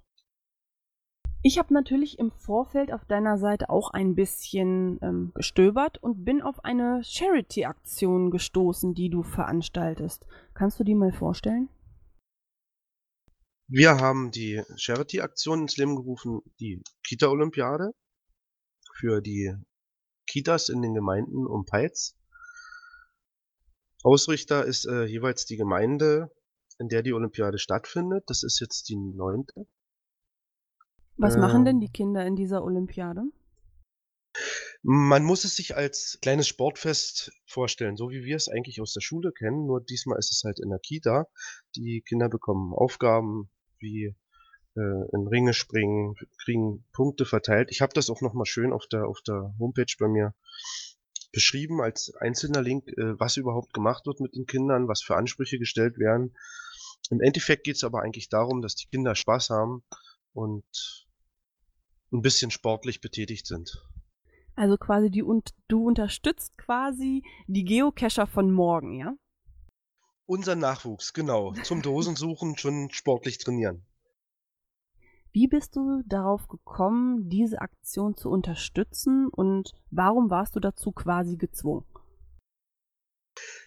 Ich 1.43 1.57
habe 1.59 1.73
natürlich 1.73 2.19
im 2.19 2.31
Vorfeld 2.31 2.91
auf 2.91 3.05
deiner 3.05 3.37
Seite 3.37 3.69
auch 3.69 3.91
ein 3.91 4.15
bisschen, 4.15 4.99
ähm, 5.01 5.31
gestöbert 5.33 6.01
und 6.01 6.25
bin 6.25 6.41
auf 6.41 6.65
eine 6.65 7.01
Charity-Aktion 7.03 8.31
gestoßen, 8.31 8.93
die 8.93 9.09
du 9.09 9.23
veranstaltest. 9.23 10.25
Kannst 10.53 10.79
du 10.79 10.83
die 10.83 10.95
mal 10.95 11.13
vorstellen? 11.13 11.69
Wir 13.69 13.97
haben 13.97 14.31
die 14.31 14.61
Charity-Aktion 14.75 15.61
ins 15.61 15.77
Leben 15.77 15.95
gerufen, 15.95 16.41
die 16.59 16.81
Kita-Olympiade 17.05 17.91
für 18.95 19.21
die 19.21 19.53
Kitas 20.25 20.69
in 20.69 20.81
den 20.81 20.93
Gemeinden 20.93 21.45
um 21.45 21.65
Peitz. 21.65 22.17
Ausrichter 24.07 24.63
ist, 24.63 24.85
äh, 24.85 25.03
jeweils 25.03 25.45
die 25.45 25.57
Gemeinde, 25.57 26.31
in 26.79 26.87
der 26.87 27.03
die 27.03 27.11
Olympiade 27.11 27.57
stattfindet. 27.59 28.23
Das 28.27 28.41
ist 28.41 28.61
jetzt 28.61 28.87
die 28.87 28.95
9. 28.95 29.47
Was 31.17 31.35
machen 31.35 31.65
denn 31.65 31.81
die 31.81 31.91
Kinder 31.91 32.25
in 32.25 32.37
dieser 32.37 32.63
Olympiade? 32.63 33.23
Man 34.81 35.25
muss 35.25 35.43
es 35.43 35.57
sich 35.57 35.75
als 35.75 36.19
kleines 36.21 36.47
Sportfest 36.47 37.33
vorstellen, 37.45 37.97
so 37.97 38.09
wie 38.09 38.23
wir 38.23 38.37
es 38.37 38.47
eigentlich 38.47 38.79
aus 38.79 38.93
der 38.93 39.01
Schule 39.01 39.33
kennen, 39.33 39.65
nur 39.65 39.81
diesmal 39.81 40.19
ist 40.19 40.31
es 40.31 40.43
halt 40.45 40.59
in 40.59 40.69
der 40.69 40.79
Kita. 40.79 41.25
Die 41.75 42.01
Kinder 42.07 42.29
bekommen 42.29 42.73
Aufgaben 42.73 43.49
wie, 43.79 44.15
äh, 44.77 45.09
in 45.11 45.27
Ringe 45.27 45.53
springen, 45.53 46.15
kriegen 46.45 46.85
Punkte 46.93 47.25
verteilt. 47.25 47.71
Ich 47.71 47.81
habe 47.81 47.91
das 47.93 48.09
auch 48.09 48.21
noch 48.21 48.33
mal 48.33 48.45
schön 48.45 48.71
auf 48.71 48.87
der 48.87 49.07
auf 49.07 49.19
der 49.27 49.53
Homepage 49.59 49.93
bei 49.99 50.07
mir 50.07 50.33
beschrieben 51.37 51.81
als 51.81 52.15
einzelner 52.15 52.63
Link, 52.63 52.87
äh, 52.97 53.19
was 53.19 53.37
überhaupt 53.37 53.71
gemacht 53.71 54.07
wird 54.07 54.19
mit 54.21 54.35
den 54.35 54.47
Kindern, 54.47 54.87
was 54.87 55.03
für 55.03 55.15
Ansprüche 55.15 55.59
gestellt 55.59 55.99
werden. 55.99 56.35
Im 57.11 57.21
Endeffekt 57.21 57.63
geht's 57.63 57.83
aber 57.83 58.01
eigentlich 58.01 58.29
darum, 58.29 58.63
dass 58.63 58.73
die 58.73 58.87
Kinder 58.87 59.13
Spaß 59.13 59.51
haben 59.51 59.83
und 60.33 60.65
'n 62.11 62.23
bisschen 62.23 62.49
sportlich 62.49 63.01
betätigt 63.01 63.45
sind. 63.45 63.85
Also, 64.55 64.77
quasi 64.77 65.11
die 65.11 65.21
und 65.21 65.53
du 65.67 65.85
unterstützt 65.85 66.57
quasi 66.57 67.21
die 67.45 67.65
Geocacher 67.65 68.25
von 68.25 68.51
morgen, 68.51 68.93
ja? 68.97 69.13
Unseren 70.25 70.57
Nachwuchs, 70.57 71.13
genau. 71.13 71.53
Zum 71.61 71.83
Dosensuchen 71.83 72.57
schon 72.57 72.89
sportlich 72.89 73.37
trainieren. 73.37 73.85
Wie 75.37 75.47
bist 75.47 75.75
du 75.75 76.01
darauf 76.07 76.47
gekommen, 76.47 77.29
diese 77.29 77.61
Aktion 77.61 78.17
zu 78.17 78.31
unterstützen 78.31 79.27
und 79.27 79.71
warum 79.91 80.31
warst 80.31 80.55
du 80.55 80.59
dazu 80.59 80.91
quasi 80.91 81.37
gezwungen? 81.37 81.85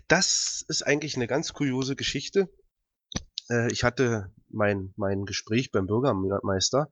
Das 0.09 0.65
ist 0.67 0.85
eigentlich 0.85 1.15
eine 1.15 1.29
ganz 1.29 1.53
kuriose 1.53 1.95
Geschichte. 1.95 2.53
Äh, 3.49 3.71
ich 3.71 3.85
hatte 3.85 4.33
mein 4.49 4.93
mein 4.97 5.27
Gespräch 5.27 5.71
beim 5.71 5.87
Bürgermeister, 5.87 6.91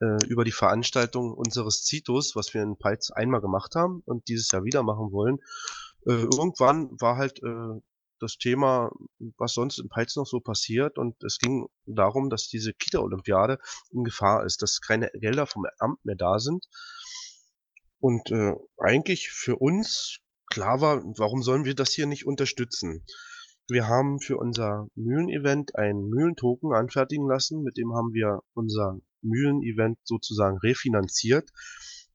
äh, 0.00 0.18
über 0.26 0.44
die 0.44 0.52
Veranstaltung 0.52 1.32
unseres 1.32 1.82
Zitos, 1.82 2.36
was 2.36 2.52
wir 2.52 2.62
in 2.62 2.76
Peitz 2.76 3.10
einmal 3.10 3.40
gemacht 3.40 3.76
haben 3.76 4.02
und 4.04 4.28
dieses 4.28 4.50
Jahr 4.50 4.64
wieder 4.64 4.82
machen 4.82 5.10
wollen. 5.10 5.38
Äh, 6.04 6.24
irgendwann 6.24 6.90
war 7.00 7.16
halt, 7.16 7.40
das 8.22 8.38
Thema, 8.38 8.90
was 9.36 9.54
sonst 9.54 9.78
in 9.78 9.88
Peitz 9.88 10.16
noch 10.16 10.26
so 10.26 10.40
passiert 10.40 10.98
und 10.98 11.22
es 11.24 11.38
ging 11.38 11.66
darum, 11.86 12.30
dass 12.30 12.48
diese 12.48 12.72
Kita-Olympiade 12.72 13.58
in 13.90 14.04
Gefahr 14.04 14.44
ist, 14.44 14.62
dass 14.62 14.80
keine 14.80 15.10
Gelder 15.14 15.46
vom 15.46 15.66
Amt 15.78 16.04
mehr 16.04 16.16
da 16.16 16.38
sind. 16.38 16.66
Und, 17.98 18.30
äh, 18.30 18.54
eigentlich 18.78 19.30
für 19.30 19.56
uns 19.56 20.18
klar 20.46 20.80
war, 20.80 21.02
warum 21.16 21.42
sollen 21.42 21.64
wir 21.64 21.74
das 21.74 21.92
hier 21.92 22.06
nicht 22.06 22.26
unterstützen? 22.26 23.04
Wir 23.68 23.86
haben 23.86 24.20
für 24.20 24.36
unser 24.36 24.88
Mühlen-Event 24.96 25.76
ein 25.76 26.08
Mühlentoken 26.08 26.72
anfertigen 26.72 27.28
lassen, 27.28 27.62
mit 27.62 27.76
dem 27.76 27.94
haben 27.94 28.12
wir 28.12 28.40
unser 28.54 28.98
Mühlen-Event 29.22 29.98
sozusagen 30.04 30.58
refinanziert. 30.58 31.50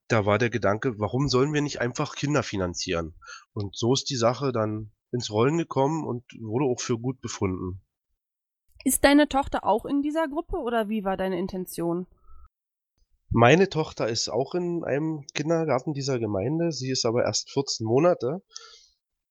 Da 0.07 0.25
war 0.25 0.37
der 0.37 0.49
Gedanke, 0.49 0.99
warum 0.99 1.29
sollen 1.29 1.53
wir 1.53 1.61
nicht 1.61 1.81
einfach 1.81 2.15
Kinder 2.15 2.43
finanzieren? 2.43 3.15
Und 3.53 3.75
so 3.75 3.93
ist 3.93 4.09
die 4.09 4.17
Sache 4.17 4.51
dann 4.51 4.91
ins 5.11 5.31
Rollen 5.31 5.57
gekommen 5.57 6.05
und 6.05 6.23
wurde 6.39 6.65
auch 6.65 6.79
für 6.79 6.97
gut 6.97 7.21
befunden. 7.21 7.81
Ist 8.83 9.03
deine 9.03 9.27
Tochter 9.27 9.65
auch 9.65 9.85
in 9.85 10.01
dieser 10.01 10.27
Gruppe 10.27 10.57
oder 10.57 10.89
wie 10.89 11.03
war 11.03 11.17
deine 11.17 11.37
Intention? 11.37 12.07
Meine 13.29 13.69
Tochter 13.69 14.07
ist 14.07 14.29
auch 14.29 14.55
in 14.55 14.83
einem 14.85 15.25
Kindergarten 15.33 15.93
dieser 15.93 16.19
Gemeinde. 16.19 16.71
Sie 16.71 16.89
ist 16.89 17.05
aber 17.05 17.25
erst 17.25 17.51
14 17.51 17.85
Monate. 17.85 18.41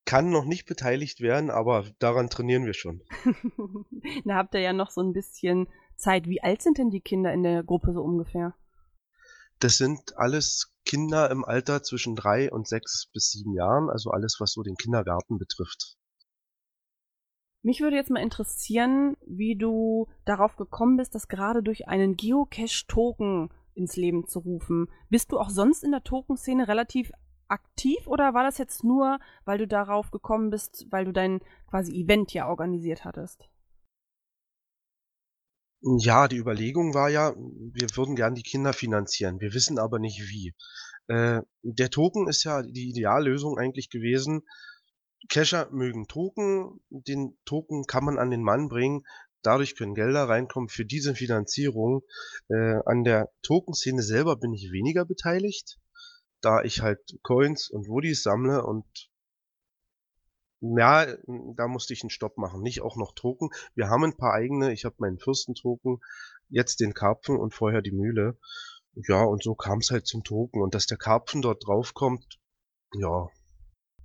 Kann 0.05 0.31
noch 0.31 0.45
nicht 0.45 0.67
beteiligt 0.67 1.21
werden, 1.21 1.51
aber 1.51 1.87
daran 1.99 2.29
trainieren 2.29 2.67
wir 2.67 2.75
schon. 2.75 3.03
da 4.25 4.37
habt 4.37 4.55
ihr 4.55 4.61
ja 4.61 4.73
noch 4.73 4.91
so 4.91 5.01
ein 5.01 5.13
bisschen 5.13 5.67
Zeit. 5.97 6.29
Wie 6.29 6.43
alt 6.43 6.63
sind 6.63 6.79
denn 6.79 6.91
die 6.91 7.01
Kinder 7.01 7.33
in 7.33 7.43
der 7.43 7.63
Gruppe 7.65 7.93
so 7.93 8.03
ungefähr? 8.03 8.55
Das 9.59 9.79
sind 9.79 10.17
alles 10.19 10.76
Kinder 10.87 11.31
im 11.31 11.45
Alter 11.45 11.83
zwischen 11.83 12.17
drei 12.17 12.51
und 12.51 12.67
sechs 12.67 13.11
bis 13.13 13.31
sieben 13.31 13.53
Jahren, 13.53 13.91
also 13.91 14.11
alles, 14.11 14.37
was 14.39 14.53
so 14.53 14.63
den 14.63 14.77
Kindergarten 14.77 15.37
betrifft. 15.37 15.97
Mich 17.63 17.81
würde 17.81 17.97
jetzt 17.97 18.11
mal 18.11 18.23
interessieren, 18.23 19.17
wie 19.27 19.57
du 19.57 20.07
darauf 20.25 20.57
gekommen 20.57 20.97
bist, 20.97 21.15
das 21.15 21.29
gerade 21.29 21.63
durch 21.63 21.89
einen 21.89 22.17
Geocache-Token 22.17 23.51
ins 23.75 23.97
Leben 23.97 24.27
zu 24.27 24.39
rufen. 24.39 24.89
Bist 25.11 25.33
du 25.33 25.39
auch 25.39 25.51
sonst 25.51 25.83
in 25.83 25.91
der 25.91 26.05
Token-Szene 26.05 26.69
relativ 26.69 27.11
aktiv 27.49 28.07
oder 28.07 28.35
war 28.35 28.45
das 28.45 28.59
jetzt 28.59 28.85
nur, 28.85 29.19
weil 29.45 29.59
du 29.59 29.67
darauf 29.67 30.11
gekommen 30.11 30.51
bist, 30.51 30.87
weil 30.91 31.05
du 31.05 31.13
dein 31.13 31.41
quasi 31.69 31.93
Event 31.93 32.33
ja 32.33 32.49
organisiert 32.49 33.05
hattest? 33.05 33.49
Ja, 35.81 36.27
die 36.29 36.37
Überlegung 36.37 36.95
war 36.95 37.09
ja, 37.09 37.35
wir 37.37 37.89
würden 37.97 38.17
gern 38.17 38.35
die 38.35 38.43
Kinder 38.43 38.73
finanzieren. 38.73 39.41
Wir 39.41 39.53
wissen 39.55 39.79
aber 39.79 39.99
nicht 39.99 40.21
wie. 40.29 40.55
Äh, 41.09 41.43
der 41.63 41.91
Token 41.91 42.29
ist 42.29 42.45
ja 42.45 42.63
die 42.63 42.91
Ideallösung 42.91 43.59
eigentlich 43.59 43.91
gewesen. 43.91 44.43
Cacher 45.29 45.69
mögen 45.71 46.07
Token, 46.09 46.81
den 46.91 47.37
Token 47.45 47.85
kann 47.85 48.05
man 48.05 48.19
an 48.19 48.31
den 48.31 48.43
Mann 48.43 48.69
bringen. 48.69 49.05
Dadurch 49.43 49.77
können 49.77 49.95
Gelder 49.95 50.29
reinkommen 50.29 50.69
für 50.69 50.85
diese 50.85 51.15
Finanzierung. 51.15 52.03
Äh, 52.49 52.81
an 52.85 53.05
der 53.05 53.31
Token-Szene 53.43 54.03
selber 54.03 54.37
bin 54.37 54.53
ich 54.53 54.73
weniger 54.73 55.05
beteiligt, 55.05 55.79
da 56.41 56.63
ich 56.63 56.81
halt 56.81 57.01
Coins 57.23 57.71
und 57.71 57.89
Woodies 57.89 58.23
sammle 58.23 58.65
und 58.65 58.87
ja, 60.77 61.07
da 61.57 61.69
musste 61.69 61.93
ich 61.93 62.03
einen 62.03 62.11
Stopp 62.11 62.39
machen. 62.39 62.63
Nicht 62.63 62.83
auch 62.83 62.97
noch 62.97 63.13
Token. 63.13 63.51
Wir 63.75 63.89
haben 63.89 64.05
ein 64.05 64.17
paar 64.17 64.33
eigene. 64.33 64.73
Ich 64.73 64.85
habe 64.85 64.97
meinen 64.99 65.19
Fürstentoken, 65.19 66.01
jetzt 66.49 66.81
den 66.81 66.95
Karpfen 66.95 67.37
und 67.37 67.55
vorher 67.55 67.83
die 67.83 67.93
Mühle. 67.93 68.39
Ja, 68.95 69.23
und 69.25 69.43
so 69.43 69.55
kam 69.55 69.79
es 69.79 69.91
halt 69.91 70.07
zum 70.07 70.25
Token. 70.25 70.63
Und 70.63 70.75
dass 70.75 70.87
der 70.87 70.99
Karpfen 70.99 71.43
dort 71.43 71.67
draufkommt, 71.67 72.39
ja. 72.95 73.29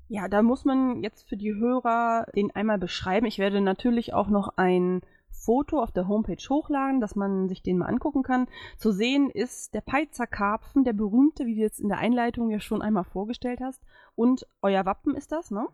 Ja, 0.08 0.28
da 0.28 0.42
muss 0.42 0.66
man 0.66 1.02
jetzt 1.04 1.30
für 1.30 1.38
die 1.38 1.54
Hörer 1.56 2.26
den 2.36 2.52
einmal 2.52 2.78
beschreiben. 2.78 3.26
Ich 3.26 3.40
werde 3.40 3.62
natürlich 3.62 4.14
auch 4.14 4.28
noch 4.28 4.58
ein 4.58 5.02
Foto 5.32 5.82
auf 5.82 5.92
der 5.92 6.08
Homepage 6.08 6.44
hochladen, 6.50 7.00
dass 7.00 7.16
man 7.16 7.48
sich 7.48 7.64
den 7.64 7.78
mal 7.78 7.88
angucken 7.88 8.22
kann. 8.22 8.48
Zu 8.78 8.92
sehen 8.92 9.30
ist 9.30 9.74
der 9.74 9.82
Peizer 9.82 10.28
Karpfen, 10.28 10.84
der 10.84 10.94
berühmte, 10.94 11.46
wie 11.46 11.56
du 11.56 11.62
jetzt 11.62 11.80
in 11.80 11.90
der 11.90 11.98
Einleitung 11.98 12.50
ja 12.50 12.60
schon 12.60 12.82
einmal 12.82 13.06
vorgestellt 13.06 13.62
hast. 13.62 13.82
Und 14.16 14.46
euer 14.62 14.86
Wappen 14.86 15.16
ist 15.16 15.32
das, 15.32 15.50
ne? 15.50 15.68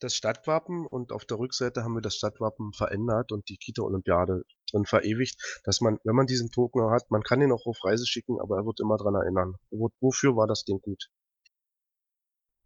Das 0.00 0.14
Stadtwappen 0.14 0.86
und 0.86 1.12
auf 1.12 1.24
der 1.24 1.38
Rückseite 1.38 1.82
haben 1.82 1.94
wir 1.94 2.02
das 2.02 2.16
Stadtwappen 2.16 2.72
verändert 2.72 3.32
und 3.32 3.48
die 3.48 3.56
Kita-Olympiade 3.56 4.42
drin 4.70 4.84
verewigt, 4.84 5.60
dass 5.64 5.80
man, 5.80 5.98
wenn 6.04 6.14
man 6.14 6.26
diesen 6.26 6.50
Token 6.50 6.90
hat, 6.90 7.10
man 7.10 7.22
kann 7.22 7.40
ihn 7.40 7.52
auch 7.52 7.66
auf 7.66 7.78
Reise 7.84 8.06
schicken, 8.06 8.40
aber 8.40 8.56
er 8.56 8.66
wird 8.66 8.80
immer 8.80 8.96
dran 8.96 9.14
erinnern. 9.14 9.54
Wofür 9.70 10.36
war 10.36 10.46
das 10.46 10.64
Ding 10.64 10.80
gut? 10.80 11.08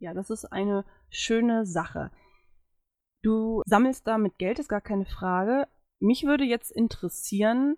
Ja, 0.00 0.14
das 0.14 0.30
ist 0.30 0.46
eine 0.46 0.84
schöne 1.10 1.66
Sache. 1.66 2.10
Du 3.22 3.62
sammelst 3.66 4.06
damit 4.06 4.38
Geld, 4.38 4.58
ist 4.58 4.68
gar 4.68 4.80
keine 4.80 5.04
Frage. 5.04 5.68
Mich 6.00 6.24
würde 6.24 6.44
jetzt 6.44 6.72
interessieren, 6.72 7.76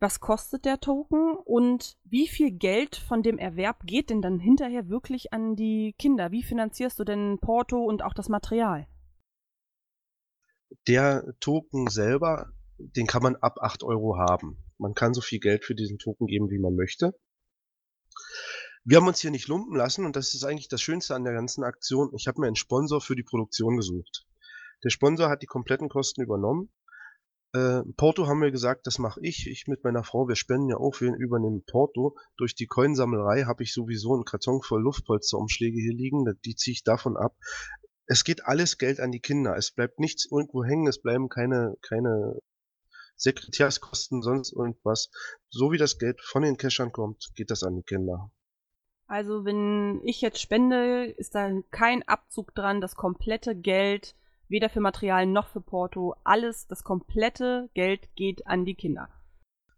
was 0.00 0.20
kostet 0.20 0.64
der 0.64 0.80
Token 0.80 1.34
und 1.36 1.96
wie 2.04 2.28
viel 2.28 2.50
Geld 2.50 2.96
von 2.96 3.22
dem 3.22 3.38
Erwerb 3.38 3.86
geht 3.86 4.10
denn 4.10 4.22
dann 4.22 4.38
hinterher 4.38 4.88
wirklich 4.88 5.32
an 5.32 5.56
die 5.56 5.94
Kinder? 5.98 6.30
Wie 6.30 6.42
finanzierst 6.42 6.98
du 6.98 7.04
denn 7.04 7.38
Porto 7.40 7.82
und 7.84 8.02
auch 8.02 8.14
das 8.14 8.28
Material? 8.28 8.86
Der 10.88 11.34
Token 11.40 11.86
selber, 11.88 12.52
den 12.78 13.06
kann 13.06 13.22
man 13.22 13.36
ab 13.36 13.58
8 13.60 13.84
Euro 13.84 14.18
haben. 14.18 14.62
Man 14.78 14.94
kann 14.94 15.14
so 15.14 15.20
viel 15.20 15.38
Geld 15.38 15.64
für 15.64 15.74
diesen 15.74 15.98
Token 15.98 16.26
geben, 16.26 16.50
wie 16.50 16.58
man 16.58 16.74
möchte. 16.74 17.14
Wir 18.84 18.98
haben 18.98 19.08
uns 19.08 19.20
hier 19.20 19.30
nicht 19.30 19.48
lumpen 19.48 19.76
lassen 19.76 20.04
und 20.04 20.16
das 20.16 20.34
ist 20.34 20.44
eigentlich 20.44 20.68
das 20.68 20.82
Schönste 20.82 21.14
an 21.14 21.24
der 21.24 21.32
ganzen 21.32 21.64
Aktion. 21.64 22.10
Ich 22.14 22.26
habe 22.26 22.40
mir 22.40 22.48
einen 22.48 22.56
Sponsor 22.56 23.00
für 23.00 23.16
die 23.16 23.22
Produktion 23.22 23.76
gesucht. 23.76 24.26
Der 24.82 24.90
Sponsor 24.90 25.30
hat 25.30 25.40
die 25.40 25.46
kompletten 25.46 25.88
Kosten 25.88 26.20
übernommen 26.20 26.70
äh, 27.54 27.82
Porto 27.96 28.26
haben 28.26 28.42
wir 28.42 28.50
gesagt, 28.50 28.86
das 28.86 28.98
mache 28.98 29.20
ich. 29.22 29.46
Ich 29.46 29.68
mit 29.68 29.84
meiner 29.84 30.02
Frau, 30.02 30.26
wir 30.26 30.34
spenden 30.34 30.70
ja 30.70 30.76
auch, 30.76 31.00
wir 31.00 31.14
übernehmen 31.14 31.64
Porto. 31.64 32.16
Durch 32.36 32.56
die 32.56 32.66
Coinsammelerei 32.66 33.44
habe 33.44 33.62
ich 33.62 33.72
sowieso 33.72 34.12
einen 34.14 34.24
Karton 34.24 34.60
voll 34.60 34.82
Luftpolsterumschläge 34.82 35.80
hier 35.80 35.94
liegen, 35.94 36.24
die 36.44 36.56
ziehe 36.56 36.72
ich 36.72 36.82
davon 36.82 37.16
ab. 37.16 37.36
Es 38.06 38.24
geht 38.24 38.44
alles 38.44 38.76
Geld 38.76 38.98
an 38.98 39.12
die 39.12 39.20
Kinder. 39.20 39.56
Es 39.56 39.70
bleibt 39.70 40.00
nichts 40.00 40.26
irgendwo 40.30 40.64
hängen, 40.64 40.88
es 40.88 41.00
bleiben 41.00 41.28
keine, 41.28 41.76
keine 41.80 42.40
Sekretärskosten, 43.16 44.20
sonst 44.20 44.52
irgendwas. 44.52 45.10
So 45.48 45.70
wie 45.70 45.78
das 45.78 45.98
Geld 45.98 46.20
von 46.20 46.42
den 46.42 46.56
Cashern 46.56 46.90
kommt, 46.90 47.30
geht 47.36 47.52
das 47.52 47.62
an 47.62 47.76
die 47.76 47.84
Kinder. 47.84 48.32
Also 49.06 49.44
wenn 49.44 50.00
ich 50.02 50.20
jetzt 50.20 50.40
spende, 50.40 51.04
ist 51.04 51.36
da 51.36 51.52
kein 51.70 52.02
Abzug 52.02 52.52
dran, 52.54 52.80
das 52.80 52.96
komplette 52.96 53.54
Geld 53.54 54.16
weder 54.48 54.68
für 54.68 54.80
Material 54.80 55.26
noch 55.26 55.48
für 55.48 55.60
Porto. 55.60 56.14
Alles, 56.24 56.66
das 56.66 56.84
komplette 56.84 57.70
Geld 57.74 58.14
geht 58.14 58.46
an 58.46 58.64
die 58.64 58.74
Kinder. 58.74 59.08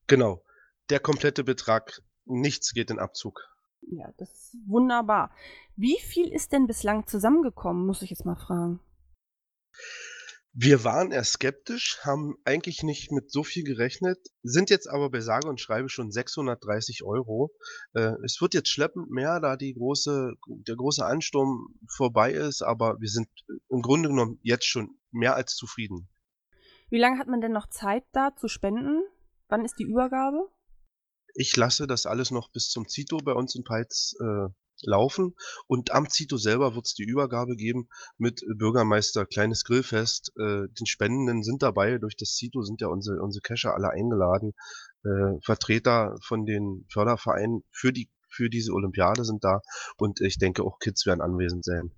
Genau. 0.06 0.42
Der 0.90 1.00
komplette 1.00 1.44
Betrag, 1.44 2.02
nichts 2.24 2.72
geht 2.72 2.90
in 2.90 2.98
Abzug. 2.98 3.40
Ja, 3.82 4.12
das 4.18 4.30
ist 4.30 4.56
wunderbar. 4.66 5.30
Wie 5.76 5.98
viel 5.98 6.32
ist 6.32 6.52
denn 6.52 6.66
bislang 6.66 7.06
zusammengekommen, 7.06 7.86
muss 7.86 8.02
ich 8.02 8.10
jetzt 8.10 8.24
mal 8.24 8.36
fragen. 8.36 8.80
Wir 10.58 10.84
waren 10.84 11.12
erst 11.12 11.34
skeptisch, 11.34 11.98
haben 12.02 12.36
eigentlich 12.46 12.82
nicht 12.82 13.12
mit 13.12 13.30
so 13.30 13.44
viel 13.44 13.62
gerechnet, 13.62 14.18
sind 14.42 14.70
jetzt 14.70 14.88
aber 14.88 15.10
bei 15.10 15.20
sage 15.20 15.50
und 15.50 15.60
schreibe 15.60 15.90
schon 15.90 16.10
630 16.10 17.04
Euro. 17.04 17.52
Äh, 17.92 18.14
es 18.24 18.40
wird 18.40 18.54
jetzt 18.54 18.70
schleppend 18.70 19.10
mehr, 19.10 19.38
da 19.40 19.58
die 19.58 19.74
große, 19.74 20.32
der 20.66 20.76
große 20.76 21.04
Ansturm 21.04 21.78
vorbei 21.94 22.32
ist, 22.32 22.62
aber 22.62 22.96
wir 23.00 23.10
sind 23.10 23.28
im 23.68 23.82
Grunde 23.82 24.08
genommen 24.08 24.38
jetzt 24.42 24.64
schon 24.64 24.98
mehr 25.10 25.36
als 25.36 25.56
zufrieden. 25.56 26.08
Wie 26.88 26.98
lange 26.98 27.18
hat 27.18 27.28
man 27.28 27.42
denn 27.42 27.52
noch 27.52 27.68
Zeit 27.68 28.04
da 28.12 28.34
zu 28.34 28.48
spenden? 28.48 29.02
Wann 29.48 29.62
ist 29.62 29.78
die 29.78 29.84
Übergabe? 29.84 30.48
Ich 31.34 31.54
lasse 31.54 31.86
das 31.86 32.06
alles 32.06 32.30
noch 32.30 32.50
bis 32.50 32.70
zum 32.70 32.88
Zito 32.88 33.18
bei 33.18 33.32
uns 33.34 33.54
in 33.56 33.62
Peitz 33.62 34.14
äh, 34.20 34.48
laufen 34.82 35.34
und 35.66 35.92
am 35.92 36.08
Zito 36.08 36.36
selber 36.36 36.74
wird 36.74 36.86
es 36.86 36.94
die 36.94 37.04
Übergabe 37.04 37.56
geben 37.56 37.88
mit 38.18 38.42
Bürgermeister 38.56 39.26
Kleines 39.26 39.64
Grillfest. 39.64 40.32
Äh, 40.38 40.68
den 40.68 40.86
Spendenden 40.86 41.42
sind 41.42 41.62
dabei, 41.62 41.98
durch 41.98 42.16
das 42.16 42.34
Zito 42.34 42.62
sind 42.62 42.80
ja 42.80 42.88
unsere, 42.88 43.22
unsere 43.22 43.42
Cacher 43.42 43.74
alle 43.74 43.90
eingeladen. 43.90 44.52
Äh, 45.04 45.38
Vertreter 45.42 46.16
von 46.22 46.46
den 46.46 46.86
Fördervereinen 46.90 47.62
für 47.70 47.92
die 47.92 48.10
für 48.28 48.50
diese 48.50 48.72
Olympiade 48.72 49.24
sind 49.24 49.44
da 49.44 49.62
und 49.96 50.20
ich 50.20 50.38
denke 50.38 50.62
auch 50.62 50.78
Kids 50.78 51.06
werden 51.06 51.22
anwesend 51.22 51.64
sein. 51.64 51.90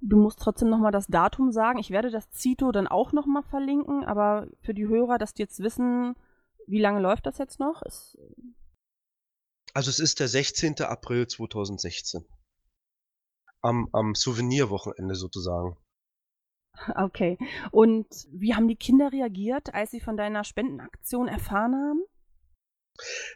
Du 0.00 0.16
musst 0.16 0.38
trotzdem 0.38 0.68
nochmal 0.70 0.92
das 0.92 1.06
Datum 1.06 1.52
sagen. 1.52 1.78
Ich 1.78 1.90
werde 1.90 2.10
das 2.10 2.30
Zito 2.30 2.72
dann 2.72 2.88
auch 2.88 3.12
nochmal 3.12 3.42
verlinken, 3.42 4.04
aber 4.04 4.48
für 4.60 4.74
die 4.74 4.88
Hörer, 4.88 5.18
dass 5.18 5.34
die 5.34 5.42
jetzt 5.42 5.60
wissen, 5.60 6.14
Wie 6.66 6.80
lange 6.80 7.00
läuft 7.00 7.26
das 7.26 7.38
jetzt 7.38 7.60
noch? 7.60 7.82
Ist, 7.82 8.16
also 9.72 9.90
es 9.90 9.98
ist 9.98 10.20
der 10.20 10.28
16. 10.28 10.80
April 10.82 11.26
2016. 11.26 12.24
Am, 13.60 13.88
am 13.92 14.14
Souvenirwochenende 14.14 15.14
sozusagen. 15.14 15.76
Okay. 16.96 17.38
Und 17.70 18.06
wie 18.32 18.54
haben 18.54 18.66
die 18.66 18.76
Kinder 18.76 19.12
reagiert, 19.12 19.72
als 19.74 19.90
sie 19.90 20.00
von 20.00 20.16
deiner 20.16 20.44
Spendenaktion 20.44 21.28
erfahren 21.28 21.74
haben? 21.74 22.04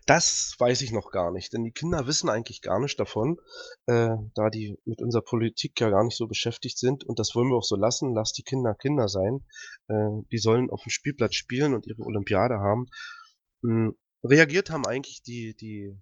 Das 0.04 0.54
weiß 0.58 0.82
ich 0.82 0.92
noch 0.92 1.10
gar 1.10 1.32
nicht, 1.32 1.52
denn 1.52 1.64
die 1.64 1.72
Kinder 1.72 2.06
wissen 2.06 2.28
eigentlich 2.28 2.60
gar 2.60 2.78
nicht 2.78 3.00
davon, 3.00 3.38
äh, 3.86 4.14
da 4.34 4.50
die 4.50 4.78
mit 4.84 5.00
unserer 5.00 5.22
Politik 5.22 5.80
ja 5.80 5.88
gar 5.88 6.04
nicht 6.04 6.16
so 6.16 6.26
beschäftigt 6.26 6.78
sind. 6.78 7.04
Und 7.04 7.18
das 7.18 7.34
wollen 7.34 7.48
wir 7.48 7.56
auch 7.56 7.64
so 7.64 7.76
lassen. 7.76 8.14
Lass 8.14 8.32
die 8.32 8.42
Kinder 8.42 8.74
Kinder 8.74 9.08
sein. 9.08 9.44
Äh, 9.88 10.22
die 10.30 10.38
sollen 10.38 10.70
auf 10.70 10.82
dem 10.82 10.90
Spielplatz 10.90 11.34
spielen 11.34 11.74
und 11.74 11.86
ihre 11.86 12.02
Olympiade 12.02 12.58
haben. 12.58 12.86
Ähm, 13.64 13.96
reagiert 14.22 14.70
haben 14.70 14.86
eigentlich 14.86 15.22
die, 15.22 15.56
die, 15.56 15.98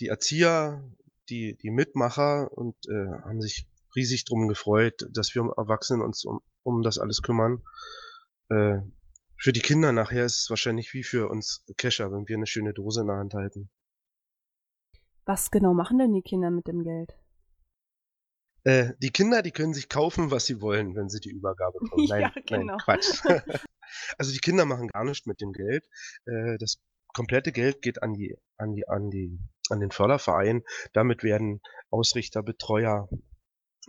die 0.00 0.08
Erzieher, 0.08 0.82
die, 1.28 1.56
die 1.56 1.70
Mitmacher 1.70 2.50
und 2.52 2.74
äh, 2.88 3.22
haben 3.22 3.40
sich 3.40 3.68
riesig 3.94 4.24
drum 4.24 4.48
gefreut, 4.48 5.06
dass 5.12 5.34
wir 5.34 5.42
Erwachsenen 5.56 6.02
uns 6.02 6.24
um, 6.24 6.40
um 6.62 6.82
das 6.82 6.98
alles 6.98 7.22
kümmern. 7.22 7.62
Äh, 8.48 8.78
für 9.36 9.52
die 9.52 9.60
Kinder 9.60 9.92
nachher 9.92 10.24
ist 10.24 10.42
es 10.42 10.50
wahrscheinlich 10.50 10.92
wie 10.92 11.02
für 11.02 11.28
uns 11.28 11.64
Kescher, 11.76 12.12
wenn 12.12 12.28
wir 12.28 12.36
eine 12.36 12.46
schöne 12.46 12.74
Dose 12.74 13.02
in 13.02 13.06
der 13.06 13.16
Hand 13.16 13.34
halten. 13.34 13.70
Was 15.24 15.50
genau 15.50 15.74
machen 15.74 15.98
denn 15.98 16.12
die 16.12 16.22
Kinder 16.22 16.50
mit 16.50 16.66
dem 16.66 16.82
Geld? 16.82 17.14
Äh, 18.64 18.92
die 18.98 19.10
Kinder, 19.10 19.42
die 19.42 19.52
können 19.52 19.72
sich 19.72 19.88
kaufen, 19.88 20.30
was 20.30 20.44
sie 20.44 20.60
wollen, 20.60 20.94
wenn 20.94 21.08
sie 21.08 21.20
die 21.20 21.30
Übergabe 21.30 21.78
bekommen. 21.80 22.06
Nein, 22.08 22.22
ja, 22.22 22.32
genau. 22.46 22.76
nein 22.76 22.78
Quatsch. 22.78 23.22
also 24.18 24.32
die 24.32 24.38
Kinder 24.38 24.64
machen 24.64 24.88
gar 24.88 25.04
nichts 25.04 25.26
mit 25.26 25.40
dem 25.40 25.52
Geld. 25.52 25.88
Äh, 26.26 26.58
das 26.58 26.78
komplette 27.12 27.52
Geld 27.52 27.82
geht 27.82 28.02
an 28.02 28.14
die, 28.14 28.36
an 28.56 28.74
die, 28.74 28.88
an 28.88 29.10
die, 29.10 29.38
an 29.68 29.80
den 29.80 29.90
Förderverein. 29.90 30.62
Damit 30.92 31.22
werden 31.22 31.60
Ausrichter, 31.90 32.42
Betreuer, 32.42 33.08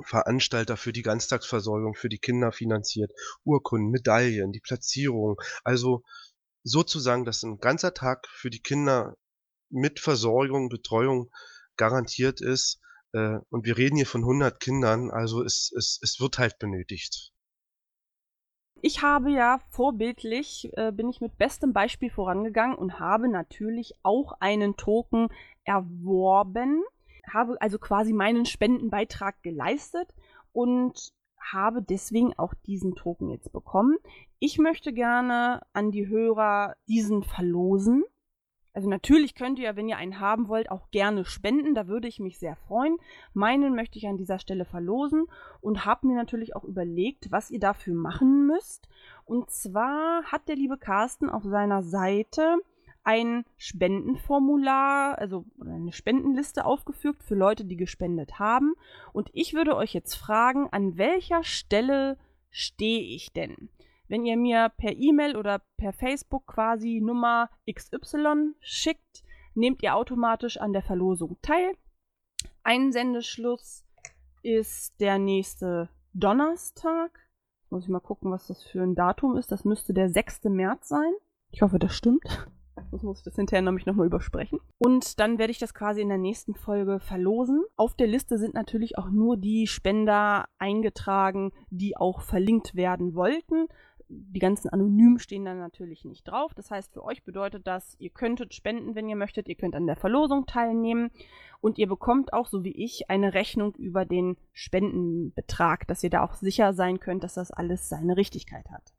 Veranstalter 0.04 0.78
für 0.78 0.94
die 0.94 1.02
Ganztagsversorgung 1.02 1.96
für 1.96 2.10
die 2.10 2.20
Kinder 2.20 2.52
finanziert, 2.52 3.12
Urkunden, 3.44 3.92
Medaillen, 3.92 4.52
die 4.52 4.62
Platzierung. 4.62 5.40
Also 5.64 6.04
sozusagen, 6.64 7.26
dass 7.26 7.44
ein 7.44 7.60
ganzer 7.60 7.94
Tag 7.94 8.28
für 8.28 8.50
die 8.50 8.62
Kinder 8.62 9.18
mit 9.70 10.00
Versorgung, 10.00 10.70
Betreuung 10.70 11.32
garantiert 11.78 12.42
ist. 12.42 12.80
Äh, 13.14 13.40
und 13.50 13.66
wir 13.66 13.78
reden 13.78 13.98
hier 13.98 14.06
von 14.06 14.22
100 14.22 14.60
Kindern, 14.60 15.12
also 15.12 15.44
es, 15.44 15.72
es, 15.76 16.00
es 16.02 16.20
wird 16.20 16.38
halt 16.38 16.60
benötigt. 16.60 17.34
Ich 18.84 19.02
habe 19.04 19.32
ja 19.32 19.60
vorbildlich, 19.70 20.72
äh, 20.76 20.92
bin 20.92 21.10
ich 21.10 21.22
mit 21.22 21.38
bestem 21.38 21.72
Beispiel 21.72 22.10
vorangegangen 22.10 22.76
und 22.76 23.00
habe 23.00 23.28
natürlich 23.28 23.94
auch 24.04 24.34
einen 24.40 24.76
Token 24.76 25.30
erworben 25.64 26.84
habe 27.30 27.58
also 27.60 27.80
quasi 27.80 28.14
meinen 28.14 28.46
Spendenbeitrag 28.46 29.42
geleistet 29.44 30.14
und 30.54 31.14
habe 31.40 31.82
deswegen 31.82 32.38
auch 32.38 32.54
diesen 32.54 32.96
Token 32.96 33.30
jetzt 33.30 33.52
bekommen. 33.52 33.98
Ich 34.40 34.58
möchte 34.58 34.94
gerne 34.94 35.62
an 35.74 35.92
die 35.92 36.08
Hörer 36.08 36.76
diesen 36.88 37.24
verlosen. 37.24 38.04
Also 38.74 38.88
natürlich 38.88 39.36
könnt 39.36 39.60
ihr, 39.60 39.76
wenn 39.76 39.90
ihr 39.90 39.98
einen 39.98 40.20
haben 40.20 40.48
wollt, 40.48 40.72
auch 40.72 40.92
gerne 40.92 41.26
spenden. 41.26 41.76
Da 41.76 41.88
würde 41.88 42.08
ich 42.08 42.20
mich 42.20 42.40
sehr 42.40 42.56
freuen. 42.56 42.98
Meinen 43.34 43.76
möchte 43.76 43.98
ich 43.98 44.08
an 44.08 44.18
dieser 44.18 44.40
Stelle 44.40 44.66
verlosen 44.66 45.26
und 45.60 45.86
habe 45.86 46.08
mir 46.08 46.16
natürlich 46.16 46.56
auch 46.56 46.64
überlegt, 46.64 47.32
was 47.32 47.52
ihr 47.52 47.60
dafür 47.60 47.96
machen 47.96 48.48
müsst. 48.48 48.88
Und 49.26 49.50
zwar 49.50 50.24
hat 50.24 50.48
der 50.48 50.56
liebe 50.56 50.78
Carsten 50.78 51.30
auf 51.30 51.44
seiner 51.44 51.84
Seite 51.84 52.58
ein 53.04 53.46
Spendenformular, 53.58 55.18
also 55.18 55.46
eine 55.60 55.92
Spendenliste 55.92 56.66
aufgefügt 56.66 57.24
für 57.24 57.36
Leute, 57.36 57.66
die 57.66 57.78
gespendet 57.78 58.40
haben. 58.40 58.76
Und 59.12 59.30
ich 59.34 59.54
würde 59.54 59.76
euch 59.76 59.94
jetzt 59.94 60.16
fragen, 60.16 60.70
an 60.72 60.98
welcher 60.98 61.44
Stelle 61.44 62.18
stehe 62.52 63.02
ich 63.02 63.34
denn? 63.34 63.70
Wenn 64.12 64.26
ihr 64.26 64.36
mir 64.36 64.70
per 64.76 64.92
E-Mail 64.92 65.38
oder 65.38 65.62
per 65.78 65.94
Facebook 65.94 66.46
quasi 66.46 67.00
Nummer 67.02 67.50
XY 67.66 68.56
schickt, 68.60 69.24
nehmt 69.56 69.82
ihr 69.84 69.96
automatisch 69.96 70.58
an 70.58 70.74
der 70.74 70.82
Verlosung 70.82 71.38
teil. 71.42 71.78
Einsendeschluss 72.62 73.86
ist 74.44 75.00
der 75.00 75.18
nächste 75.18 75.88
Donnerstag. 76.12 77.18
Muss 77.70 77.86
ich 77.86 77.90
mal 77.90 78.02
gucken, 78.02 78.32
was 78.32 78.48
das 78.48 78.62
für 78.66 78.82
ein 78.84 78.96
Datum 78.96 79.38
ist. 79.38 79.50
Das 79.50 79.64
müsste 79.64 79.94
der 79.94 80.10
6. 80.10 80.44
März 80.44 80.90
sein. 80.90 81.14
Ich 81.52 81.62
hoffe, 81.62 81.80
das 81.80 81.96
stimmt. 81.96 82.50
Das 82.92 83.04
muss 83.04 83.20
ich 83.20 83.24
das 83.24 83.36
hinterher 83.36 83.62
nämlich 83.62 83.86
nochmal 83.86 84.08
übersprechen. 84.08 84.60
Und 84.78 85.20
dann 85.20 85.38
werde 85.38 85.52
ich 85.52 85.60
das 85.60 85.74
quasi 85.74 86.02
in 86.02 86.10
der 86.10 86.18
nächsten 86.18 86.56
Folge 86.56 87.00
verlosen. 87.00 87.64
Auf 87.78 87.96
der 87.96 88.08
Liste 88.08 88.38
sind 88.38 88.54
natürlich 88.54 88.98
auch 88.98 89.10
nur 89.10 89.38
die 89.38 89.68
Spender 89.68 90.50
eingetragen, 90.58 91.54
die 91.70 91.96
auch 91.96 92.22
verlinkt 92.22 92.76
werden 92.76 93.16
wollten. 93.16 93.68
Die 94.12 94.40
ganzen 94.40 94.70
Anonymen 94.70 95.20
stehen 95.20 95.46
dann 95.46 95.60
natürlich 95.60 96.06
nicht 96.06 96.24
drauf. 96.28 96.54
Das 96.54 96.70
heißt, 96.70 96.94
für 96.94 97.04
euch 97.04 97.24
bedeutet 97.24 97.66
das, 97.66 97.96
ihr 98.00 98.10
könntet 98.10 98.54
spenden, 98.54 98.96
wenn 98.96 99.08
ihr 99.08 99.16
möchtet. 99.16 99.48
Ihr 99.48 99.56
könnt 99.56 99.76
an 99.76 99.88
der 99.88 99.96
Verlosung 99.96 100.46
teilnehmen. 100.46 101.12
Und 101.62 101.78
ihr 101.78 101.88
bekommt 101.88 102.34
auch, 102.34 102.48
so 102.48 102.64
wie 102.64 102.76
ich, 102.76 103.10
eine 103.10 103.34
Rechnung 103.34 103.76
über 103.76 104.06
den 104.06 104.38
Spendenbetrag, 104.52 105.88
dass 105.88 106.04
ihr 106.04 106.10
da 106.10 106.24
auch 106.24 106.34
sicher 106.34 106.74
sein 106.74 107.00
könnt, 107.00 107.24
dass 107.24 107.36
das 107.36 107.52
alles 107.52 107.88
seine 107.88 108.18
Richtigkeit 108.18 108.66
hat. 108.70 108.94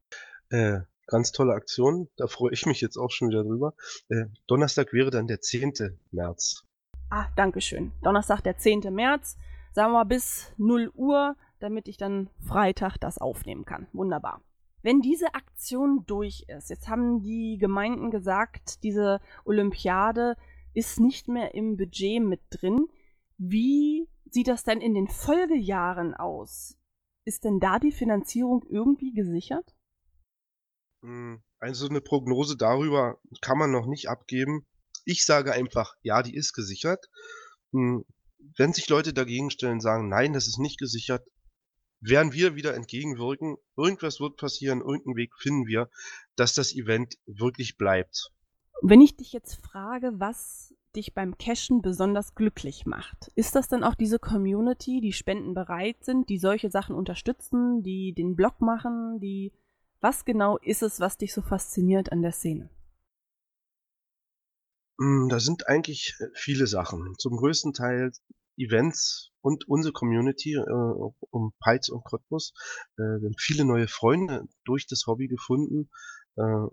Äh, 0.51 0.81
Ganz 1.07 1.33
tolle 1.33 1.53
Aktion, 1.53 2.09
da 2.16 2.27
freue 2.27 2.53
ich 2.53 2.64
mich 2.64 2.81
jetzt 2.81 2.96
auch 2.96 3.11
schon 3.11 3.29
wieder 3.29 3.42
drüber. 3.42 3.75
Äh, 4.09 4.27
Donnerstag 4.46 4.92
wäre 4.92 5.11
dann 5.11 5.27
der 5.27 5.40
10. 5.40 5.98
März. 6.11 6.64
Ah, 7.11 7.27
danke 7.37 7.61
schön. 7.61 7.92
Donnerstag, 8.03 8.40
der 8.42 8.57
10. 8.57 8.94
März, 8.94 9.37
sagen 9.72 9.92
wir 9.92 9.98
mal 9.98 10.05
bis 10.05 10.53
0 10.57 10.90
Uhr, 10.94 11.37
damit 11.59 11.88
ich 11.88 11.96
dann 11.96 12.31
Freitag 12.40 12.96
das 12.98 13.18
aufnehmen 13.18 13.64
kann. 13.64 13.88
Wunderbar. 13.92 14.40
Wenn 14.83 15.01
diese 15.01 15.35
Aktion 15.35 16.05
durch 16.07 16.45
ist, 16.49 16.71
jetzt 16.71 16.88
haben 16.88 17.23
die 17.23 17.57
Gemeinden 17.59 18.11
gesagt, 18.11 18.83
diese 18.83 19.21
Olympiade 19.45 20.37
ist 20.75 21.01
nicht 21.01 21.29
mehr 21.29 21.55
im 21.55 21.77
Budget 21.77 22.23
mit 22.23 22.40
drin. 22.51 22.88
Wie 23.38 24.09
sieht 24.31 24.49
das 24.49 24.64
denn 24.64 24.81
in 24.81 24.95
den 24.95 25.09
Folgejahren 25.09 26.14
aus? 26.14 26.77
Ist 27.25 27.45
denn 27.45 27.61
da 27.61 27.79
die 27.79 27.92
Finanzierung 27.92 28.64
irgendwie 28.68 29.12
gesichert? 29.12 29.75
Hm, 31.03 31.42
also 31.59 31.88
eine 31.88 32.01
Prognose 32.01 32.57
darüber 32.57 33.18
kann 33.40 33.59
man 33.59 33.71
noch 33.71 33.87
nicht 33.87 34.09
abgeben. 34.09 34.66
Ich 35.05 35.25
sage 35.25 35.53
einfach, 35.53 35.95
ja, 36.03 36.23
die 36.23 36.35
ist 36.35 36.53
gesichert. 36.53 37.07
Hm, 37.73 38.05
wenn 38.57 38.73
sich 38.73 38.88
Leute 38.88 39.12
dagegen 39.12 39.51
stellen, 39.51 39.81
sagen, 39.81 40.09
nein, 40.09 40.33
das 40.33 40.49
ist 40.49 40.59
nicht 40.59 40.79
gesichert, 40.79 41.25
werden 42.03 42.33
wir 42.33 42.55
wieder 42.55 42.75
entgegenwirken. 42.75 43.57
Irgendwas 43.77 44.21
wird 44.21 44.37
passieren, 44.37 44.81
irgendeinen 44.81 45.17
Weg 45.17 45.35
finden 45.38 45.67
wir, 45.67 45.88
dass 46.37 46.55
das 46.55 46.75
Event 46.75 47.17
wirklich 47.27 47.77
bleibt. 47.77 48.31
Wenn 48.83 49.01
ich 49.01 49.17
dich 49.17 49.33
jetzt 49.33 49.65
frage, 49.65 50.12
was 50.17 50.75
dich 50.97 51.15
beim 51.15 51.38
Cashen 51.38 51.81
besonders 51.81 52.35
glücklich 52.35 52.85
macht, 52.85 53.31
ist 53.37 53.55
das 53.55 53.69
dann 53.69 53.85
auch 53.85 53.95
diese 53.95 54.19
Community, 54.19 55.01
die 55.01 55.12
Spenden 55.12 55.55
bereit 55.55 56.05
sind, 56.05 56.29
die 56.29 56.38
solche 56.38 56.71
Sachen 56.71 56.95
unterstützen, 56.95 57.83
die 57.83 58.12
den 58.12 58.35
Blog 58.35 58.61
machen, 58.61 59.19
die 59.21 59.53
was 60.01 60.25
genau 60.25 60.59
ist 60.59 60.83
es, 60.83 60.99
was 60.99 61.17
dich 61.17 61.33
so 61.33 61.43
fasziniert 61.43 62.11
an 62.11 62.23
der 62.23 62.33
Szene? 62.33 62.69
Hm, 64.99 65.29
da 65.29 65.38
sind 65.38 65.69
eigentlich 65.69 66.17
äh, 66.19 66.27
viele 66.35 66.67
Sachen. 66.67 67.15
Zum 67.19 67.37
größten 67.37 67.73
Teil 67.73 68.11
Events 68.57 69.32
und 69.42 69.68
unsere 69.68 69.92
Community 69.92 70.55
äh, 70.55 70.64
um 71.31 71.52
Peitz 71.61 71.88
und 71.88 72.05
Cottbus. 72.05 72.55
Äh, 72.96 73.02
wir 73.02 73.28
haben 73.28 73.38
viele 73.38 73.64
neue 73.64 73.88
Freunde 73.88 74.48
durch 74.64 74.87
das 74.87 75.05
Hobby 75.07 75.28
gefunden. 75.28 75.90
Äh, 76.37 76.66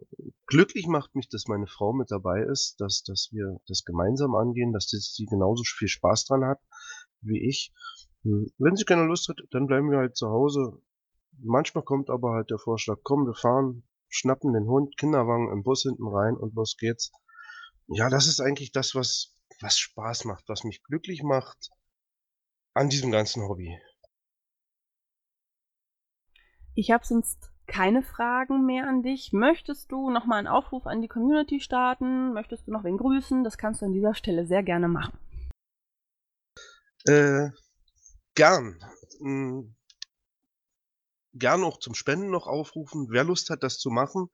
glücklich 0.45 0.87
macht 0.87 1.15
mich, 1.15 1.27
dass 1.27 1.47
meine 1.47 1.67
Frau 1.67 1.91
mit 1.91 2.11
dabei 2.11 2.43
ist, 2.43 2.79
dass, 2.79 3.03
dass 3.03 3.29
wir 3.31 3.59
das 3.67 3.83
gemeinsam 3.83 4.35
angehen, 4.35 4.71
dass 4.71 4.89
sie 4.89 5.25
genauso 5.25 5.63
viel 5.65 5.89
Spaß 5.89 6.25
dran 6.25 6.45
hat 6.45 6.59
wie 7.21 7.45
ich. 7.45 7.73
Hm, 8.23 8.49
wenn 8.57 8.77
sie 8.77 8.85
keine 8.85 9.03
Lust 9.03 9.27
hat, 9.27 9.37
dann 9.51 9.67
bleiben 9.67 9.91
wir 9.91 9.97
halt 9.97 10.15
zu 10.15 10.29
Hause, 10.29 10.81
Manchmal 11.41 11.83
kommt 11.85 12.09
aber 12.09 12.33
halt 12.33 12.49
der 12.49 12.59
Vorschlag, 12.59 12.97
komm, 13.03 13.25
wir 13.25 13.33
fahren, 13.33 13.83
schnappen 14.09 14.53
den 14.53 14.67
Hund, 14.67 14.97
Kinderwagen 14.97 15.51
im 15.51 15.63
Bus 15.63 15.83
hinten 15.83 16.07
rein 16.07 16.35
und 16.35 16.53
los 16.55 16.75
geht's. 16.77 17.11
Ja, 17.87 18.09
das 18.09 18.27
ist 18.27 18.41
eigentlich 18.41 18.71
das, 18.71 18.93
was, 18.93 19.37
was 19.61 19.77
Spaß 19.77 20.25
macht, 20.25 20.43
was 20.47 20.63
mich 20.63 20.83
glücklich 20.83 21.23
macht 21.23 21.69
an 22.79 22.87
diesem 22.87 23.11
ganzen 23.11 23.43
Hobby. 23.43 23.77
Ich 26.75 26.91
habe 26.91 27.05
sonst 27.05 27.51
keine 27.67 28.01
Fragen 28.01 28.65
mehr 28.65 28.87
an 28.87 29.03
dich. 29.03 29.33
Möchtest 29.33 29.91
du 29.91 30.09
nochmal 30.09 30.39
einen 30.39 30.47
Aufruf 30.47 30.87
an 30.87 31.01
die 31.01 31.09
Community 31.09 31.59
starten? 31.59 32.31
Möchtest 32.31 32.67
du 32.67 32.71
noch 32.71 32.85
wen 32.85 32.97
grüßen? 32.97 33.43
Das 33.43 33.57
kannst 33.57 33.81
du 33.81 33.85
an 33.85 33.91
dieser 33.91 34.15
Stelle 34.15 34.47
sehr 34.47 34.63
gerne 34.63 34.87
machen. 34.87 35.19
Äh, 37.05 37.49
gern. 38.35 38.79
Hm, 39.19 39.75
gern 41.33 41.63
auch 41.65 41.79
zum 41.79 41.95
Spenden 41.95 42.29
noch 42.29 42.47
aufrufen. 42.47 43.07
Wer 43.09 43.25
Lust 43.25 43.49
hat, 43.49 43.61
das 43.61 43.77
zu 43.77 43.89
machen, 43.89 44.29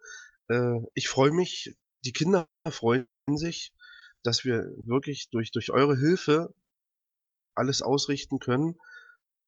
äh, 0.49 0.79
ich 0.93 1.09
freue 1.09 1.31
mich, 1.31 1.75
die 2.05 2.13
Kinder 2.13 2.47
freuen 2.69 3.07
sich, 3.33 3.73
dass 4.21 4.45
wir 4.45 4.71
wirklich 4.83 5.29
durch 5.31 5.49
durch 5.49 5.71
eure 5.71 5.97
Hilfe 5.97 6.53
alles 7.55 7.81
ausrichten 7.81 8.39
können. 8.39 8.75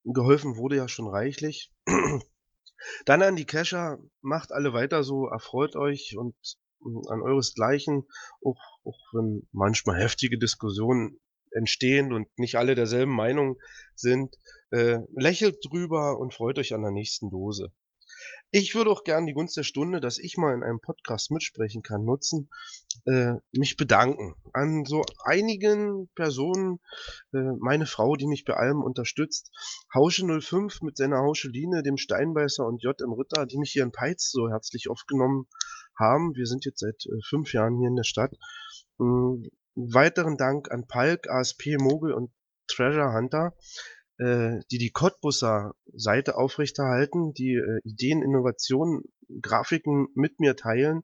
Geholfen 0.03 0.57
wurde 0.57 0.77
ja 0.77 0.87
schon 0.87 1.07
reichlich. 1.07 1.71
Dann 3.05 3.21
an 3.21 3.35
die 3.35 3.45
Kescher, 3.45 3.97
macht 4.21 4.51
alle 4.51 4.73
weiter 4.73 5.03
so, 5.03 5.27
erfreut 5.27 5.75
euch 5.75 6.15
und 6.17 6.35
hm, 6.83 7.01
an 7.07 7.21
euresgleichen, 7.21 8.07
auch 8.43 8.77
auch 8.87 8.99
wenn 9.13 9.47
manchmal 9.51 9.99
heftige 9.99 10.37
Diskussionen 10.37 11.19
entstehen 11.51 12.13
und 12.13 12.27
nicht 12.37 12.55
alle 12.55 12.75
derselben 12.75 13.13
Meinung 13.13 13.57
sind, 13.95 14.35
äh, 14.71 14.99
lächelt 15.15 15.57
drüber 15.63 16.19
und 16.19 16.33
freut 16.33 16.59
euch 16.59 16.73
an 16.73 16.81
der 16.81 16.91
nächsten 16.91 17.29
Dose. 17.29 17.71
Ich 18.51 18.75
würde 18.75 18.91
auch 18.91 19.03
gern 19.03 19.25
die 19.25 19.33
Gunst 19.33 19.57
der 19.57 19.63
Stunde, 19.63 19.99
dass 19.99 20.19
ich 20.19 20.37
mal 20.37 20.53
in 20.53 20.63
einem 20.63 20.79
Podcast 20.79 21.31
mitsprechen 21.31 21.83
kann, 21.83 22.05
nutzen, 22.05 22.49
äh, 23.05 23.33
mich 23.51 23.75
bedanken 23.75 24.35
an 24.53 24.85
so 24.85 25.03
einigen 25.25 26.09
Personen, 26.15 26.79
äh, 27.33 27.39
meine 27.59 27.85
Frau, 27.85 28.15
die 28.15 28.27
mich 28.27 28.45
bei 28.45 28.53
allem 28.53 28.81
unterstützt, 28.81 29.51
Hausche 29.93 30.25
05 30.25 30.81
mit 30.81 30.95
seiner 30.95 31.19
Hauscheline, 31.19 31.83
dem 31.83 31.97
Steinbeißer 31.97 32.65
und 32.65 32.81
J. 32.83 32.99
im 33.01 33.11
Ritter, 33.11 33.45
die 33.45 33.57
mich 33.57 33.71
hier 33.71 33.83
in 33.83 33.91
Peitz 33.91 34.31
so 34.31 34.49
herzlich 34.49 34.89
aufgenommen 34.89 35.47
haben. 35.99 36.33
Wir 36.35 36.45
sind 36.45 36.63
jetzt 36.65 36.79
seit 36.79 37.05
äh, 37.05 37.19
fünf 37.27 37.53
Jahren 37.53 37.77
hier 37.77 37.89
in 37.89 37.95
der 37.95 38.03
Stadt. 38.03 38.33
Hm, 38.97 39.49
weiteren 39.75 40.37
Dank 40.37 40.71
an 40.71 40.87
Palk, 40.87 41.29
ASP, 41.29 41.77
Mogel 41.77 42.13
und 42.13 42.31
Treasure 42.67 43.13
Hunter, 43.13 43.55
die 44.19 44.77
die 44.79 44.89
Cottbusser 44.89 45.75
Seite 45.93 46.37
aufrechterhalten, 46.37 47.33
die 47.33 47.53
äh, 47.53 47.79
Ideen, 47.83 48.23
Innovationen, 48.23 49.03
Grafiken 49.41 50.07
mit 50.15 50.39
mir 50.39 50.55
teilen, 50.55 51.03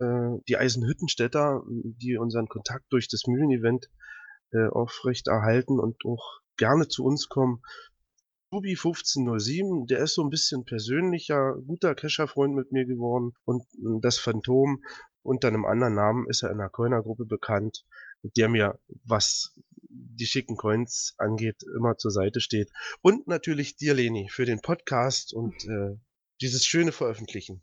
äh, 0.00 0.38
die 0.48 0.56
Eisenhüttenstädter, 0.56 1.62
die 1.68 2.16
unseren 2.16 2.48
Kontakt 2.48 2.86
durch 2.90 3.08
das 3.08 3.26
Mühlen-Event 3.26 3.88
äh, 4.52 4.66
aufrechterhalten 4.66 5.78
und 5.78 6.04
auch 6.04 6.40
gerne 6.56 6.88
zu 6.88 7.04
uns 7.04 7.28
kommen. 7.28 7.62
Ruby 8.52 8.70
1507, 8.70 9.86
der 9.86 9.98
ist 9.98 10.14
so 10.14 10.22
ein 10.22 10.30
bisschen 10.30 10.64
persönlicher, 10.64 11.54
guter 11.66 11.94
Kescher-Freund 11.94 12.54
mit 12.54 12.72
mir 12.72 12.86
geworden 12.86 13.32
und 13.44 13.62
äh, 13.74 14.00
das 14.00 14.18
Phantom 14.18 14.82
unter 15.22 15.48
einem 15.48 15.66
anderen 15.66 15.94
Namen 15.94 16.26
ist 16.28 16.42
er 16.42 16.50
in 16.50 16.58
der 16.58 16.70
Coiner-Gruppe 16.70 17.26
bekannt, 17.26 17.84
der 18.22 18.48
mir, 18.48 18.78
was 19.04 19.54
die 19.98 20.26
schicken 20.26 20.56
Coins 20.56 21.14
angeht, 21.18 21.62
immer 21.76 21.96
zur 21.96 22.10
Seite 22.10 22.40
steht. 22.40 22.70
Und 23.02 23.26
natürlich 23.26 23.76
dir, 23.76 23.94
Leni, 23.94 24.28
für 24.30 24.44
den 24.44 24.60
Podcast 24.60 25.34
und 25.34 25.64
äh, 25.64 25.96
dieses 26.40 26.64
schöne 26.64 26.92
Veröffentlichen. 26.92 27.62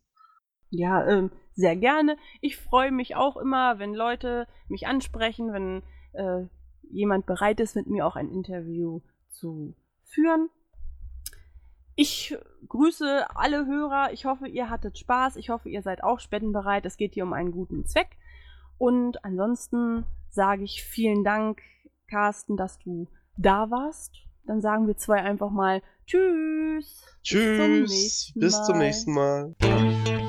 Ja, 0.69 1.07
ähm, 1.07 1.31
sehr 1.53 1.75
gerne. 1.75 2.17
Ich 2.41 2.57
freue 2.57 2.91
mich 2.91 3.15
auch 3.15 3.37
immer, 3.37 3.79
wenn 3.79 3.93
Leute 3.93 4.47
mich 4.67 4.87
ansprechen, 4.87 5.53
wenn 5.53 5.83
äh, 6.13 6.47
jemand 6.91 7.25
bereit 7.25 7.59
ist, 7.59 7.75
mit 7.75 7.87
mir 7.87 8.05
auch 8.05 8.15
ein 8.15 8.29
Interview 8.29 9.01
zu 9.29 9.75
führen. 10.03 10.49
Ich 11.95 12.37
grüße 12.67 13.25
alle 13.35 13.65
Hörer. 13.65 14.11
Ich 14.11 14.25
hoffe, 14.25 14.47
ihr 14.47 14.69
hattet 14.69 14.97
Spaß. 14.97 15.37
Ich 15.37 15.49
hoffe, 15.49 15.69
ihr 15.69 15.81
seid 15.81 16.03
auch 16.03 16.19
spendenbereit. 16.19 16.85
Es 16.85 16.97
geht 16.97 17.13
hier 17.13 17.23
um 17.23 17.33
einen 17.33 17.51
guten 17.51 17.85
Zweck. 17.85 18.17
Und 18.77 19.23
ansonsten 19.23 20.05
sage 20.29 20.63
ich 20.63 20.83
vielen 20.83 21.23
Dank, 21.23 21.61
Carsten, 22.07 22.57
dass 22.57 22.77
du 22.79 23.07
da 23.37 23.69
warst. 23.69 24.13
Dann 24.45 24.61
sagen 24.61 24.87
wir 24.87 24.95
zwei 24.97 25.21
einfach 25.21 25.49
mal 25.49 25.81
Tschüss. 26.05 27.03
Tschüss. 27.23 28.31
Bis 28.35 28.63
zum 28.63 28.77
nächsten 28.77 29.13
Mal. 29.13 29.55
Bis 29.55 29.65
zum 29.65 29.67
nächsten 29.67 30.09
Mal. 30.09 30.24